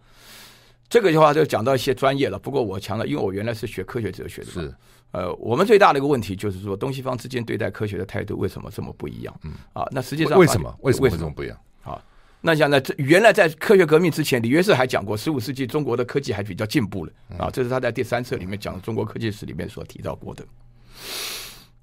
[0.88, 2.38] 这个的话就讲到一些专业了。
[2.38, 4.74] 不过我强调，因为我原来是学科学哲学的，是
[5.12, 9.34] 呃，我们最大的一个问题就是说，东西方之间对待科学的态度为什么这么不一样？
[9.44, 11.58] 嗯啊，那实际上为什么为什么会这么不一样？
[11.84, 11.98] 啊，
[12.42, 20.44] 那像在这原来在科学革命之前，李约瑟还讲过，十五世纪中国的科技还比较进步了啊，这是他在第三册里面讲的中国科技史里面所提到过的。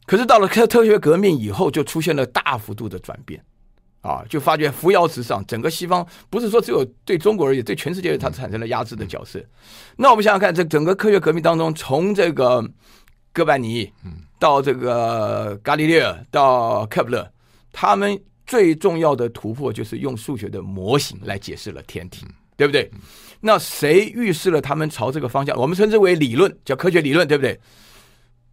[0.05, 3.41] 可是到了科科学革命以后，就出现了大幅度的转变，
[4.01, 9.41] 啊，就发觉扶摇直上，整个西方不是说只有对中国而已，对全世界它产生了压制的角色。
[9.95, 12.61] 那我们想想看，这整个科学革命当中，从这个
[13.33, 13.91] 哥白尼，
[14.39, 17.27] 到这个伽利略，到开普勒，
[17.71, 22.89] 他们最重要的突破就是用数学的模型来解释了天体，对不对？
[23.39, 25.59] 那谁预示了他们朝这个方向？
[25.59, 27.59] 我们称之为理论，叫科学理论，对不对？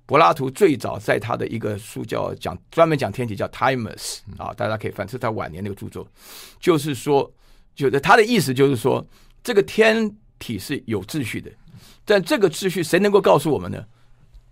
[0.06, 6.08] 柏拉图最早在他的一个书叫讲专门讲天体叫 Timaeus 啊，大家可以翻，是他晚年那个著作，
[6.58, 7.30] 就是说，
[7.76, 9.06] 就是他的意思就是说，
[9.44, 11.48] 这个天体是有秩序的，
[12.04, 13.84] 但这个秩序谁能够告诉我们呢？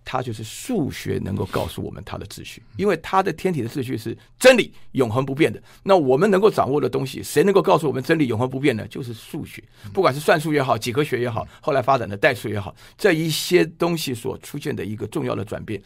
[0.03, 5.61] 它就是数学能够告诉我们它的秩序，因为它的天体的秩序是真理，永恒不变的。
[5.83, 8.87] 那我们能够掌握的东西，谁能够告诉我们真理永恒不变呢？
[8.87, 15.81] 就是数学，不管是算术也好，几何学也好，后来发展的代数也好，这一些东西所出现的一个重要的转变，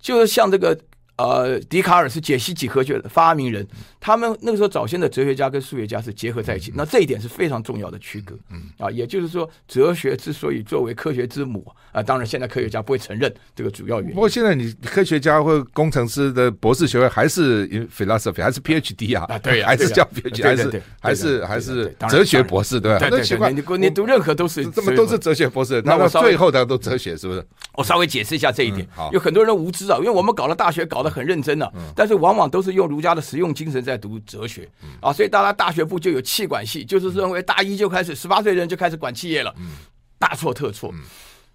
[0.00, 0.78] 就是像这个。
[1.16, 3.66] 呃，笛卡尔是解析几何学的发明人，
[3.98, 8.34] 他们那个时候早先的哲学家跟数学家是结合在一起，那这一点是非常重要的区隔。
[8.50, 14.14] 嗯啊，也就是说，哲学之所以作为科学之母啊，当然现在科学家不会承认这个主要原因。
[14.14, 19.24] 不过现在你科学家或工程师的博士学位还是 philosophy 还是 PhD 啊？
[19.28, 22.98] 啊，对呀， 还是叫 PhD，还是还是还是哲学博士对吧？
[23.08, 27.42] 对对，你你读任何都是这么都是哲学博士，那么最后的都哲学是不是？
[27.76, 28.86] 我稍微解释一下这一点。
[29.12, 31.72] 有很多人无知啊，因为我们搞了大学搞得很认真了。
[31.94, 34.68] 但是往往都是用儒家的实用精神在读哲学，
[35.00, 39.54] 啊，所以大家大学部就有气管系，就是认为大一就开始，十八岁的人就开始管企业了，
[40.18, 40.92] 大错特错。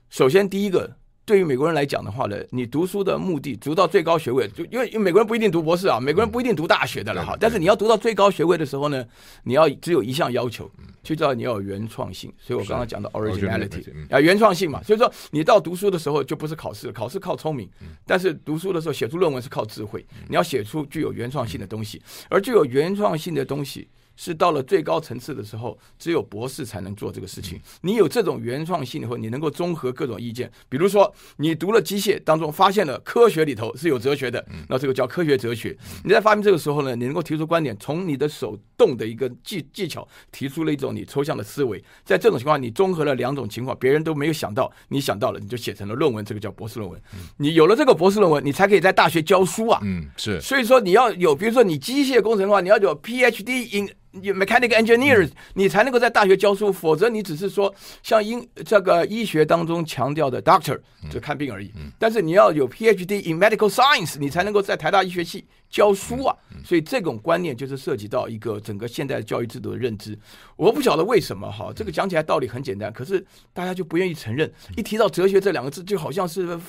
[0.09, 0.97] 首先第一个。
[1.31, 7.37] 对于美国人来讲的话呢，你读书的目的，读到最高学位，就因为因为美国人不一定读博士啊，美国人不一定读大学的了哈。
[7.39, 9.05] 但是你要读到最高学位的时候呢，
[9.45, 10.69] 你要只有一项要求，
[11.01, 12.29] 就叫你要有原创性。
[12.37, 14.83] 所以我刚刚讲的 originality 啊，原创性嘛。
[14.83, 17.69] 所以说你到读书的时候就不是考试，考试靠聪明，
[18.05, 20.05] 但是读书的时候写出论文是靠智慧。
[20.27, 23.87] 你要写出具有原创性的东西，而具有原创性的东西。
[24.23, 27.59] 是到了最高层次的时候，只有博士才能做这个事情。
[27.81, 30.51] 你有这种原创性以后，你能够综合各种意见。
[30.69, 35.75] 比如说，你读了机械当中发现了科学里头是有哲学的，那这个叫科学哲学。
[36.03, 41.83] 你在发明这个时候呢，你能够提出观点，从你的手动的一个技技巧提出了一种你抽象的思维。
[42.05, 47.01] 在这种情况，你综合了两种情况，别人都没有想到，你想到了，你就写成了论文，这个叫博士论文。
[47.37, 49.79] 你有了这个博士论文，你才可以在大学教书啊。
[49.81, 50.39] 嗯，是。
[50.39, 53.89] 所以说你要有，比如说你机械工程的话，你要有 PhD in。
[54.21, 60.77] 有 mechanical engineers，你才能够在大学教书，否则你只是说像医这个医学当中强调的 doctor，
[61.09, 61.71] 就看病而已。
[61.97, 66.35] 但是你要有 PhD in medical science，你才能够在台大医学系教书啊。
[66.63, 70.17] 所以这种观念就是涉及到一个整个现代教育制度的认知。
[70.57, 74.51] 我不晓得为什么哈，这个讲起来道理很简单，可是大家就不愿意承认。
[74.75, 76.59] 一提到哲学这两个字，就好像是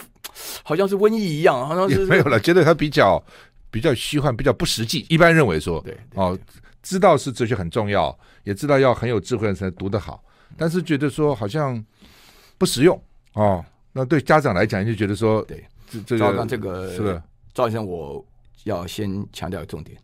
[0.62, 3.22] 好像是瘟疫一样，好像是没有了，觉得它比较。
[3.72, 5.04] 比较虚幻，比较不实际。
[5.08, 6.38] 一般认为说，对，哦，
[6.82, 10.22] 知道是哲学很重要，也知道要很有智慧才读得好，
[10.58, 11.82] 但是觉得说好像
[12.58, 13.64] 不实用哦。
[13.92, 17.22] 那对家长来讲，就觉得说，对，这这个这个是的，
[17.54, 18.24] 赵先生，我
[18.64, 19.98] 要先强调重点，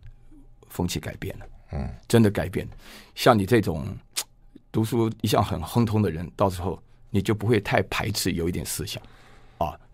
[0.68, 2.72] 风气改变了，嗯，真的改变了。
[3.14, 3.87] 像你这种
[4.72, 9.02] 读书一向很亨通的人，到时候你就不会太排斥有一点思想。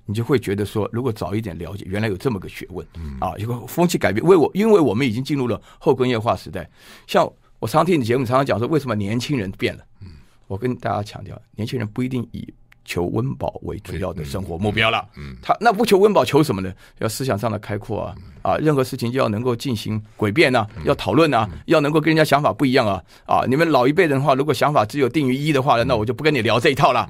[0.07, 6.69] 你就会觉得说，如果早一点了解，原来有这么个学问，嗯、啊，一个风气改变，为我，因为我们已经进入了后工业化时代。
[7.07, 9.85] 像我常听你节目，常常讲说，为什么年轻人变了？
[10.03, 10.09] 嗯，
[10.47, 12.47] 我跟大家强调，年轻人不一定以
[12.85, 15.09] 求温饱为主要的生活目标了。
[15.17, 16.71] 嗯，他那不求温饱，求什么呢？
[16.99, 23.03] 要思想上的开阔啊，啊，任何事情就要能够进行诡辩呐，要讨论呐，要能够跟人家想法不一样啊。
[23.25, 27.09] 啊，你们老一辈人的话，如果想法只有定于一的话，那我就不跟你聊这一套了。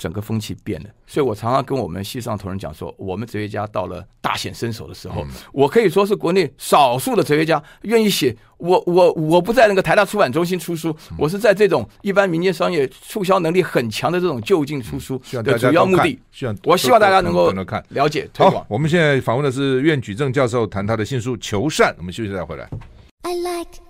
[0.00, 8.34] 整个风气变了，所以我常常跟我们系上同仁讲说，我们哲学家到了大显身手的时候，我可以说是国内少数的哲学家愿意写。
[8.56, 16.18] 我我我不在那个台大出版中心出书，我是在这种一般民间商业促销能力很强的这种就近出书的主要目的。
[16.64, 17.52] 我希望大家能够
[17.90, 18.62] 了解推广。
[18.62, 21.92] 好，我们现在访问的是苑举正教授，谈他的新书《求善》。
[21.98, 22.66] 我们休息再回来。
[23.22, 23.80] I like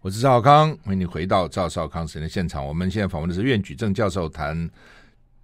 [0.00, 2.64] 我是赵少康，欢迎你回到赵少康时间的现场。
[2.64, 4.70] 我们现在访问的是苑举正教授，谈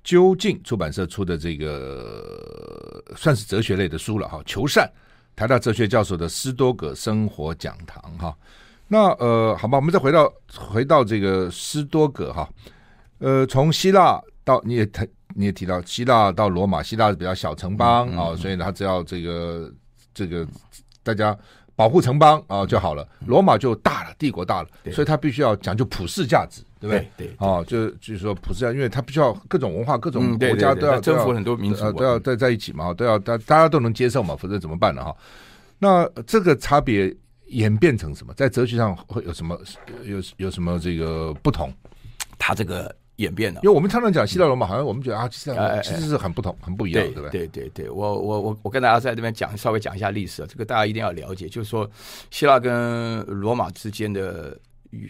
[0.05, 4.40] 究竟出版社出的这个算是哲学类的书了哈。
[4.47, 4.88] 求善，
[5.35, 8.33] 台大哲学教授的斯多葛生活讲堂哈。
[8.87, 12.49] 那呃，好吧，我们再回到回到这个斯多葛哈。
[13.19, 15.01] 呃，从希腊到你也提
[15.35, 19.75] 你也提到希腊到罗马，希腊是比较小城邦啊、嗯嗯，所以他只要这个
[20.14, 20.47] 这个
[21.03, 21.37] 大家。
[21.77, 27.11] 保护城邦啊就好了，罗马就大了，帝国大了，所以他必须要讲究普世价值，对不对？
[27.17, 35.05] 对，对，哦，就就是说普世价，因为他必须要各种文化、各种国家都要征服很多民族，都要在在一起嘛，都要大大家都能接受嘛，否则怎么办呢？
[35.05, 35.17] 哈，
[35.79, 37.15] 那这个差别
[37.49, 38.33] 演变成什么？
[38.35, 39.59] 在哲学上会有什么
[40.05, 41.73] 有有什么这个不同？
[42.39, 42.95] 他这个。
[43.16, 47.46] 演变了，因为我们常常讲希腊罗马，好像我们觉得啊，希腊罗马其实是很不同、哎、很不一样，对不对？
[47.46, 51.48] 对对对，我我我我跟大家在这边讲，稍微讲一下历史，这个大家一定要了解。
[51.48, 51.88] 就是说，
[52.31, 54.59] 希腊跟罗马之间的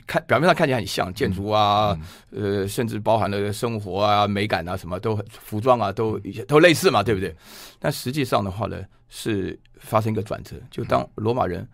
[0.07, 1.99] 看表面上看起来很像，建筑啊、
[2.31, 7.35] 嗯，呃，甚至包含了生活啊、美感啊，什么都服装啊，都都类似嘛，对不对？
[7.79, 11.67] 但实际上的话呢，是发生一个转折，就当罗马人。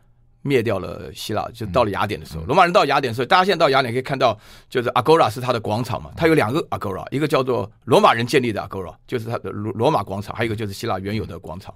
[0.43, 11.75] 灭掉了希腊，就到了雅典的时候，罗马人到雅典的时候，大家现在到雅典可以看到，就是 Agora 是他的广场嘛，他有两个 Agora，一个叫做罗马人建立的 Agora，就是他的罗罗马广场，还有一个就是希腊原有的广场。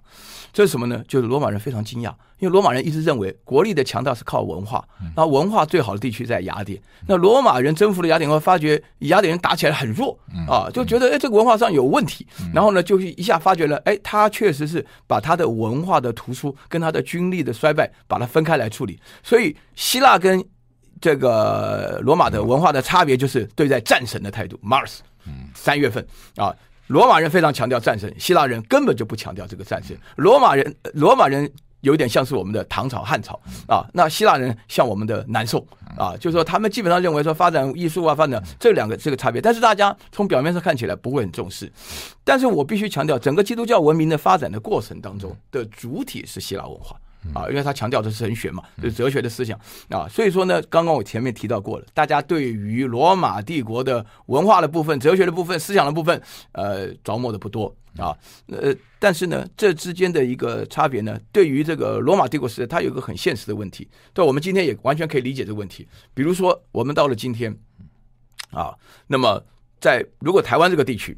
[0.52, 1.02] 这是什么呢？
[1.06, 4.82] 就是罗马人非常惊讶，因为罗马人一直认为国力的强大是靠文化，
[5.14, 6.80] 那文化最好的地区在雅典。
[7.06, 18.53] 那罗马人征服了雅典后，发觉雅典人打起来很弱啊，就觉得哎这个文化上有问题，然后呢就一下发觉了，哎他确实是把他的文化的突出跟他的军力的衰败把它分开。
[18.56, 20.44] 来处理，所以希腊跟
[21.00, 24.58] 这个罗马的文化的差别就是对待战神的态度。
[24.62, 24.98] Mars，
[25.54, 26.54] 三月份啊，
[26.86, 29.96] 罗马人非常强调战神，希腊人根本就不强调这个战神。
[30.16, 33.38] 罗马人，罗马人有点像是我们的唐朝、汉朝
[33.68, 35.66] 啊，那希腊人像我们的南宋
[35.98, 41.70] 啊，就是说他们基本上认为说发展艺术啊，发展这两个这个差别，但是大家从表面上看起来不会很重视。
[42.24, 46.96] 但是我必须强调，整个基督教文明的发展的过程当中的主体是希腊文化。
[47.32, 49.58] 啊，因为他强调的是神学嘛，就是哲学的思想
[49.88, 56.20] 啊，所以说呢，刚刚我前面提到过了，大家对于罗马帝国的文化的部分、哲学的部分、思想的部分，
[56.52, 58.16] 呃，着墨的不多啊。
[58.48, 65.88] 呃，但是呢，这之间的一个差别呢，对于这个罗马帝国时代，它有一个很现实的问题，对，我们今天也完全可以理解这个问题。
[66.12, 67.56] 比如说，我们到了今天
[68.50, 68.74] 啊，
[69.06, 69.42] 那么
[69.80, 71.16] 在如果台湾这个地区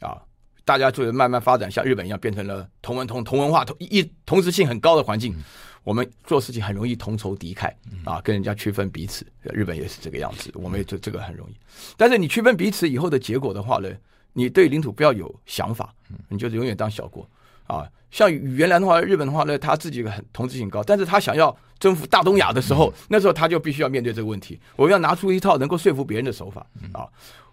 [0.00, 0.20] 啊。
[0.64, 5.34] 大家就慢慢发展，像日本一样，变成了同文同同文化同一同质性很高的环境。
[5.82, 7.70] 我们做事情很容易同仇敌忾
[8.04, 9.26] 啊，跟人家区分彼此。
[9.42, 11.54] 日本也是这个样子，我们也就这个很容易。
[11.94, 13.90] 但是你区分彼此以后的结果的话呢，
[14.32, 15.94] 你对领土不要有想法，
[16.30, 17.28] 你就是永远当小国
[17.66, 17.86] 啊。
[18.10, 24.58] 像原来的话，日本的话呢，他自己很同质性高，但是他想要征服大东亚的时候，那时候他就必须要面对这个问题。
[24.76, 27.06] 我们要拿出一套能够说服别人的手法啊。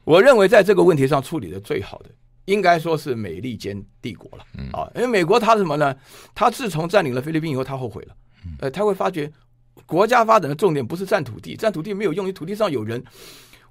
[0.06, 2.10] 我认为在这个问题上处理的最好的。
[2.46, 5.96] 应该说是美利坚帝国了啊，因为美国他什么呢？
[6.34, 8.16] 他自从占领了菲律宾以后，他后悔了。
[8.60, 9.32] 呃，他会发觉
[9.86, 13.04] 国家发展的重点不是占土地，占土地没有用，你土地上有人。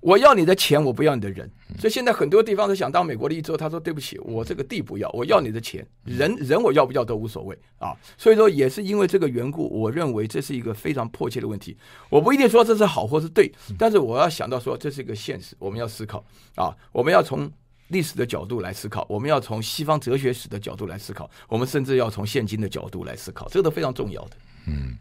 [0.01, 1.51] 我要你的钱，我不要你的人。
[1.79, 7.95] 所以现在很多地方都想当美国的一州，他说对不起，我这个地不要，我要你的钱，人人我要不要都无所谓啊。
[8.16, 11.77] 所以说也是因为这个缘故，我认为这是一个非常迫切的问题。
[12.09, 17.51] 我不一定说这是好或是对，但是我要想到说这是一个现实，我们要思考啊，我们要从。
[17.91, 24.36] 历史的角度来思考，我们要从西方哲学史的角度来思考，我们甚至要从现今的角度来思考，这个都非常重要的。
[24.66, 24.97] 嗯。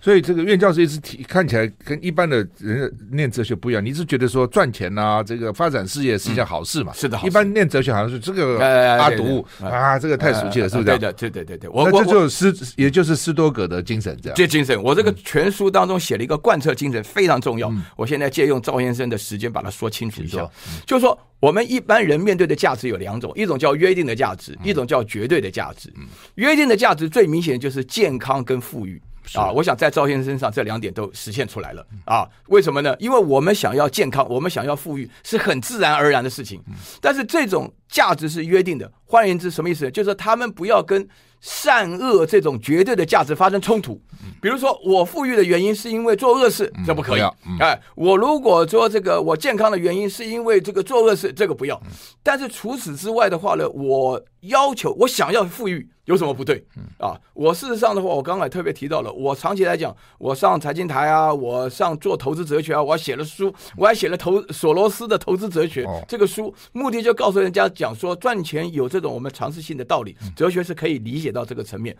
[0.00, 3.84] 所以这个院教授一直提，看起来跟一般的人念哲学不一样。
[3.84, 6.92] 你是觉得说赚钱呐、啊，这个发展事业是一件好事嘛？
[6.92, 8.58] 嗯、是的，一般念哲学好像是这个
[8.98, 10.84] 阿独啊，这个太俗气了，是不是？
[10.84, 11.70] 对的，对对对对。
[11.70, 14.36] 我这就是斯，也就是斯多葛的精神，这样。
[14.36, 17.68] 这精神，我这个全书当中写了一个贯彻精神，非常重要。
[17.70, 25.92] 嗯、我现在借用赵先生的时间把它说清楚一下，嗯、就是说我们一般人面对的价值有两种，一种叫约定的价值，一种叫绝对的价值。
[25.96, 26.04] 嗯、
[26.36, 29.02] 约定的价值最明显就是健康跟富裕。
[29.34, 32.28] 啊，我想在赵先生身上这两点都实现出来了啊？
[32.48, 32.94] 为什么呢？
[32.98, 36.62] 因为我们想要健康，我们想要富裕，是很自然而然的事情。
[37.00, 39.90] 但是这种价值是约定的，换言之，什么意思？
[39.90, 41.06] 就是说他们不要跟
[41.40, 44.00] 善恶这种绝对的价值发生冲突。
[44.40, 47.22] 比如说，我富裕的原因是因为做恶事，这不可以。
[47.58, 51.80] 哎，我如果说这个我健康的原因是因为这个做恶事，这个不要。
[52.22, 55.88] 但是除此之外的话呢，我要求我想要富裕。
[56.06, 56.64] 有什么不对？
[56.98, 65.86] 啊，我事实上的话，我刚才特别提到了，我长期来讲，我上财经台啊，我上做投资哲学啊，我还写了书，我还写了投索罗斯的投资哲学。
[66.08, 71.96] 这个书，目的就告诉人家讲说，赚钱有这种我们常识性的道理，哲学是可以理解到这个层面。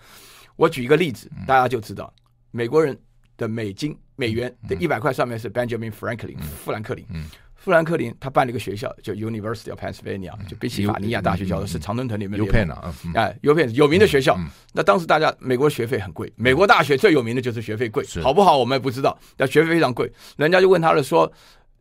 [0.56, 2.12] 我举一个例子，大家就知道，
[2.50, 2.96] 美国人
[3.36, 7.04] 的美金美元的一百块上面是 Benjamin Franklin 富兰克林。
[7.66, 12.46] 富兰克林他办了一个学校，叫 University of Pennsylvania，就宾夕法尼亚大学，叫的是常春藤里面的。
[12.46, 14.38] UPenn 啊，哎，UPenn 有名的学校。
[14.72, 20.08] 那当时大家美国学费很贵，美国大学最有名的就是学费贵，好不好我们也不知道，但学费非常贵。
[20.36, 21.32] 人家就问他了，说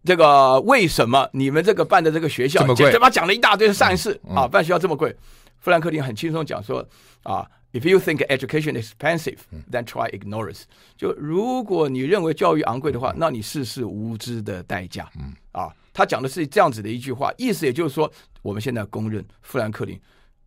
[0.04, 2.90] 这个为什么你们这个办的这个学校这么贵？
[2.90, 3.08] 对吧？
[3.08, 5.16] 讲了一大堆的善事啊，办学校这么贵。
[5.60, 6.84] 富兰克林很轻松讲说
[7.22, 7.48] 啊。
[7.76, 10.62] If you think education is expensive, then try ignorance。
[10.96, 15.12] 就如果你认为教育昂贵的话，那你试试无知的代价。
[15.52, 18.10] 啊，他讲的是这样子的一句话，意思也就是说，
[18.42, 20.00] 我们现在公认富兰克林，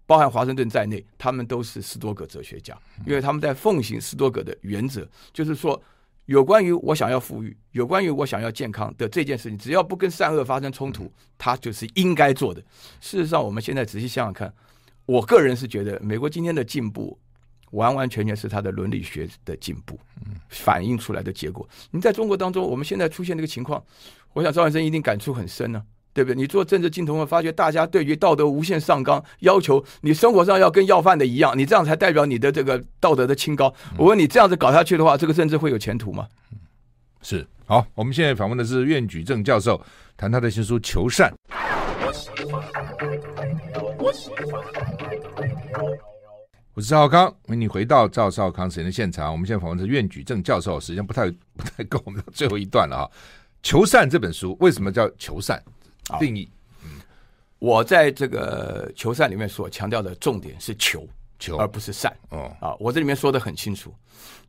[0.07, 2.75] 包含华盛顿在内，他们都是斯多葛哲学家，
[3.05, 5.79] 因为他们在奉行斯多葛的原则，就是说，
[6.25, 12.63] 有关于我想要富裕，有关于我想要健康的这件事情，只要不跟善恶发生冲突，他就是应该做的。
[13.03, 14.51] 事实上，我们现在仔细想想看。
[15.09, 17.19] 我个人是觉得，美国今天的进步，
[17.71, 19.99] 完完全全是他的伦理学的进步，
[20.51, 21.67] 反映出来的结果。
[21.91, 23.83] 你在中国当中，我们现在出现这个情况，
[24.35, 25.83] 我想赵先生一定感触很深呢、
[26.13, 26.37] 对不对？
[26.37, 33.75] 你做政治镜头会发觉，大家对于道德无限上纲，要求你生活上要跟要饭的一样，你这样才代表你的这个道德的清高。
[33.97, 36.29] 我问你，这样子搞下去的话，这个政治会有前途吗？
[37.23, 37.47] 是。
[37.65, 39.81] 好，我们现在访问的是苑举正教授，
[40.19, 41.33] 谈他的新书《求善》。
[46.75, 49.33] 我是赵少康，欢迎你回到赵少康时间的现场。
[49.33, 53.11] 我们现在访问的是苑举正教授，时间不太 不太够，我们到最后一段了啊。
[53.63, 55.63] 求善这本书为什么叫求善？
[56.19, 56.49] 定义，
[56.85, 56.91] 嗯，
[57.59, 61.07] 我在这个求善里面所强调的重点是求，
[61.39, 62.15] 求而不是善。
[62.31, 63.95] 哦啊，我这里面说的很清楚。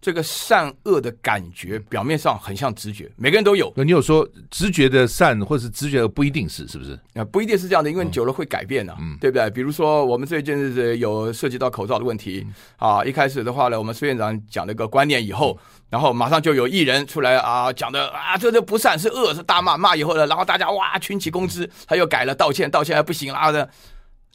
[0.01, 3.71] 这个善恶的感觉，表面上很像直觉，每个人都有。
[3.75, 6.97] 那你有说直觉的善，或是直觉的不一定是，是不是？
[7.15, 9.49] 啊，不一定是这样的，因为久了会改变的，嗯，对不对？
[9.49, 15.59] 比如说，我们最近是有涉及到口罩的问题，啊，一开始的话呢，我们孙院长讲了个观念以后，
[15.89, 23.69] 然后马上就有艺人出来啊，讲的啊，这这不善是恶，是大骂骂以后呢，然后大家哇群起攻之，他又改了道歉，道歉还不行啊的。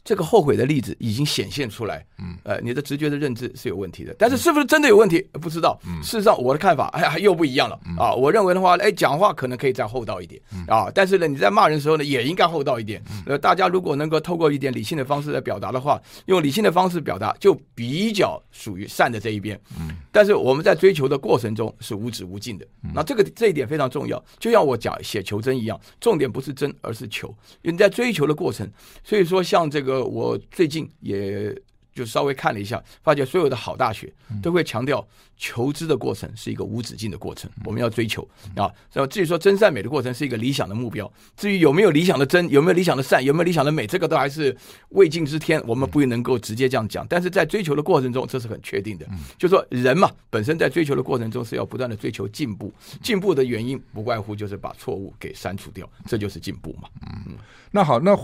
[0.05, 5.79] 这个后悔的例子已经显现出来，嗯，呃，你的直觉的认知是有问题的，但是是不是真的有问题不知道。
[5.87, 8.13] 嗯，事实上我的看法，哎呀，又不一样了啊！
[8.13, 13.03] 我认为的话，哎，讲话可能可以再厚道一点，啊，但是呢，你在骂人的时候呢，也应该厚道一点。
[13.25, 19.59] 呃，大家如果能够透过一点理性的方式来表达的话，用理性的方式表达，就比较属于善的这一边。
[19.79, 24.23] 嗯，但是我们在追求的过程中是无止无尽的，那这个这一点非常重要。
[24.37, 27.27] 就像我讲写求真一样，重点不是真，而是求。
[27.63, 28.69] 因为你在追求的过程，
[29.03, 29.94] 所以说像这个。
[30.03, 31.55] 我最近也
[31.95, 34.11] 就稍微看了一下，发觉所有的好大学
[34.43, 35.05] 都会强调
[35.37, 38.21] 求知的过程是一个无止境的过程，我们要追求
[38.53, 38.69] 啊。
[38.91, 44.55] 然后至于说真善美的过程是一个理想的目标，至于有没有理想的真，有没有理想的善，有没有理想的美，这个都还是
[44.89, 47.07] 未尽之天，我们不能够直接这样讲。
[47.07, 56.89] 但是在追求的过程中，这是很确定的，就说人嘛，本身在追求的过程中是要不断的追求进步，进步的原因不外乎就是把错误给删除掉，这就是进步嘛。
[57.07, 57.37] 嗯。
[57.71, 58.15] 那好，那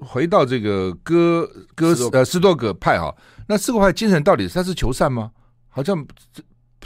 [0.00, 3.14] 回到这个哥哥呃斯多葛派哈，
[3.46, 5.30] 那斯多葛派精神到底是他是求善吗？
[5.68, 6.06] 好像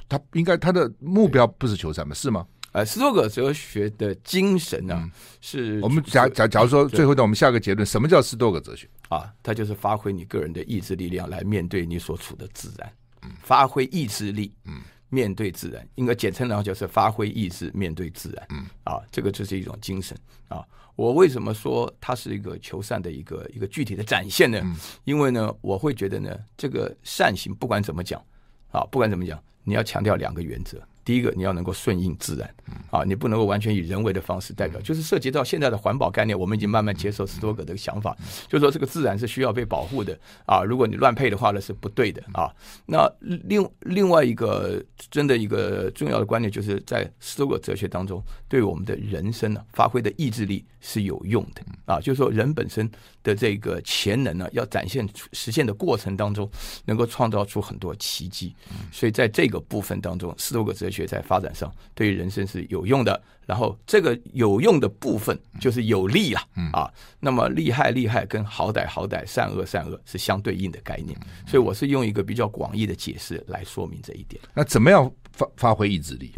[0.09, 2.15] 他应该他的目标不是求善吗？
[2.15, 2.47] 是吗？
[2.73, 5.11] 呃，斯多葛哲学的精神呢，
[5.43, 9.31] 是我们假假假如说最后呢，我们下个结论，什么叫斯多葛哲学啊？
[9.43, 14.81] 它就是发挥你个人的意志力量来面对你所处的自然，嗯发挥意志力，嗯，
[15.11, 18.47] 面对自然，应该简称然后就是发挥意志面对自然。
[18.49, 20.17] 嗯，啊，这个就是一种精神
[20.49, 20.65] 啊。
[20.95, 24.61] 我为什么说它是一个求善的一个一个具体的展现呢？
[24.63, 28.23] 嗯、因为呢，我会觉得呢，这个善行不管怎么讲，
[28.71, 30.81] 啊，不管怎么讲，你要强调两个原则。
[31.05, 32.55] 第一个，你要能够顺应自然，
[32.91, 38.17] 啊，你不能够完全以人为的方式代表，就是涉及到现在的环保概念，我们已经慢慢接受斯多葛的想法，
[38.49, 42.51] 就是说这个自然是需要被保护的啊，如果你乱配的话呢，是不对的啊。
[42.87, 51.63] 那另另外一个真的一个重要的观念，就是在斯多葛哲学当中，对我们的人生呢，发挥的意志力是有用的。
[51.85, 52.89] 啊，就是说人本身
[53.25, 56.49] 的这个潜能呢，要展现实现的过程当中，
[56.85, 58.55] 能够创造出很多奇迹，
[58.93, 74.41] 所以在这个部分当中，斯多葛哲学在发展上对于人生是有用的，然后这个有用的部分就是有利啊，啊，那么利害利害跟好歹好歹善恶善恶是相对应的概念，所以我是用一个比较广义的解释来说明这一点。
[74.55, 76.33] 那怎么样发发挥意志力？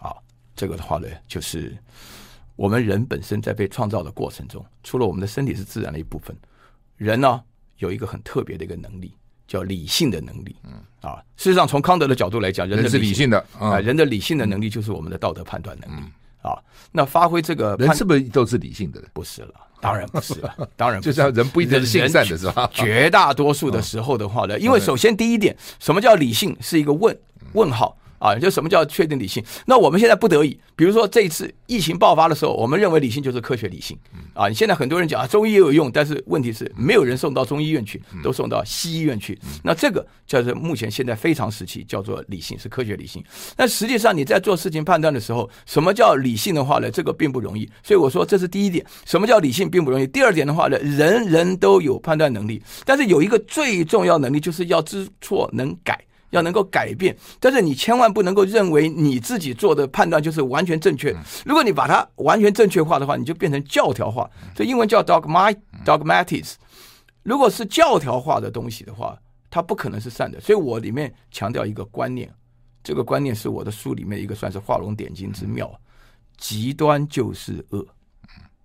[0.00, 0.14] 啊，
[0.56, 1.76] 这个的话呢，就是
[2.56, 6.36] 我们人本身在被创造的过程中，除了我们的身体是自然的一部分，
[6.96, 7.42] 人呢
[7.76, 9.14] 有一个很特别的一个能力。
[9.48, 16.02] 叫理性的能力，嗯啊，事实上从康德的角度来讲，人的是理性的啊，人的理性的能力就是我们的道德判断能力
[16.42, 16.56] 啊。
[16.92, 19.02] 那发挥这个，人是不是都是理性的？
[19.12, 22.70] 不是了，当然不是了， 当然不是就是人不一定是性善的是吧？
[22.72, 26.56] 绝大多数的时候的话呢，因为首先第一点，什么叫理性？
[26.60, 27.18] 是一个问
[27.54, 27.97] 问号。
[28.18, 29.44] 啊，就什么叫确定理性？
[29.66, 33.98] 那我们现在不得已，比如说这一次疫情爆发的时候，我们认为理性就是科学理性。
[34.34, 39.38] 啊，你现在很多人讲啊，中医也有用，但是问题是没有人送到中医院去，都送到西医院去。
[39.62, 43.22] 那这个叫做目前现在非常时期叫做理性，是科学理性。
[43.56, 46.90] 但实际上你在做事情判断的时候，什么叫理性的话呢？
[46.90, 47.68] 这个并不容易。
[47.82, 50.06] 所以我说这是第一点，什么叫理性并不容易。
[50.06, 55.98] 第二点的话呢，人人都有判断能力，但是有一个最重要能力就是要知错能改。
[56.30, 61.14] 要能够改变，但是你千万不能够认为你自己做的判断就是完全正确。
[61.44, 64.28] 如果你把它完全正确化的话，你就变成教条化。
[64.54, 65.54] 这英文叫 dogma
[65.84, 66.54] dogmatics。
[67.22, 69.18] 如果是教条化的东西的话，
[69.50, 70.40] 它不可能是善的。
[70.40, 72.32] 所以我里面强调一个观念，
[72.82, 75.70] 这个观念是我的书里面一个算是画龙点睛之妙：
[76.36, 77.86] 极端就是恶。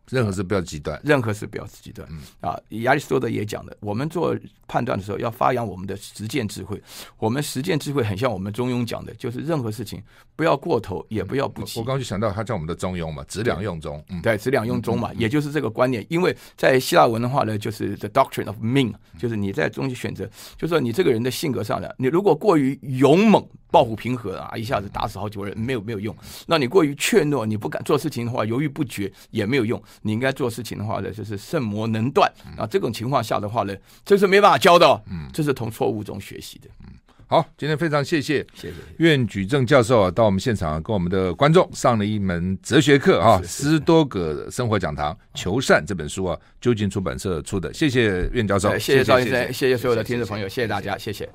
[0.09, 2.07] 任何事不要极端，任何事不要极端。
[2.11, 4.37] 嗯啊，亚里士多德也讲的，我们做
[4.67, 6.81] 判断的时候要发扬我们的实践智慧。
[7.17, 10.01] 我们实践智慧很像我们中庸讲的，就是任何事情
[10.35, 11.45] 不要过头，也不要。
[11.45, 14.03] 我刚刚就想到，他叫我们的中庸嘛，质两用中。
[14.21, 16.05] 对，质两用中嘛，也就是这个观念。
[16.09, 20.25] 因为在希腊文的话呢，就是 the doctrine of mean，就是你在中间选择，
[20.57, 26.15] 就是说你这个人的性格上呢，你如果过于勇猛、抱虎平和啊，一下子打死好几个人，没有没有用。
[26.45, 29.81] 那你过于怯懦，你不敢做事情的话，犹豫不决也没有用。
[30.03, 32.67] 你应该做事情的话呢，就是圣魔能断啊。
[32.67, 35.01] 这种情况下的话呢，这是没办法教的。
[35.09, 36.69] 嗯，这是从错误中学习的。
[36.81, 36.93] 嗯，
[37.25, 43.41] 好，今天非常谢谢，谢谢苑举正教授啊，到我们现场跟我们的观众上了一门哲学课啊。
[43.43, 47.73] 斯多葛生活讲堂《求善》这本书啊，究竟出版社出的。
[47.73, 51.27] 谢谢苑教授，谢谢赵医生，谢谢所有的听众朋友，谢谢大家，谢谢。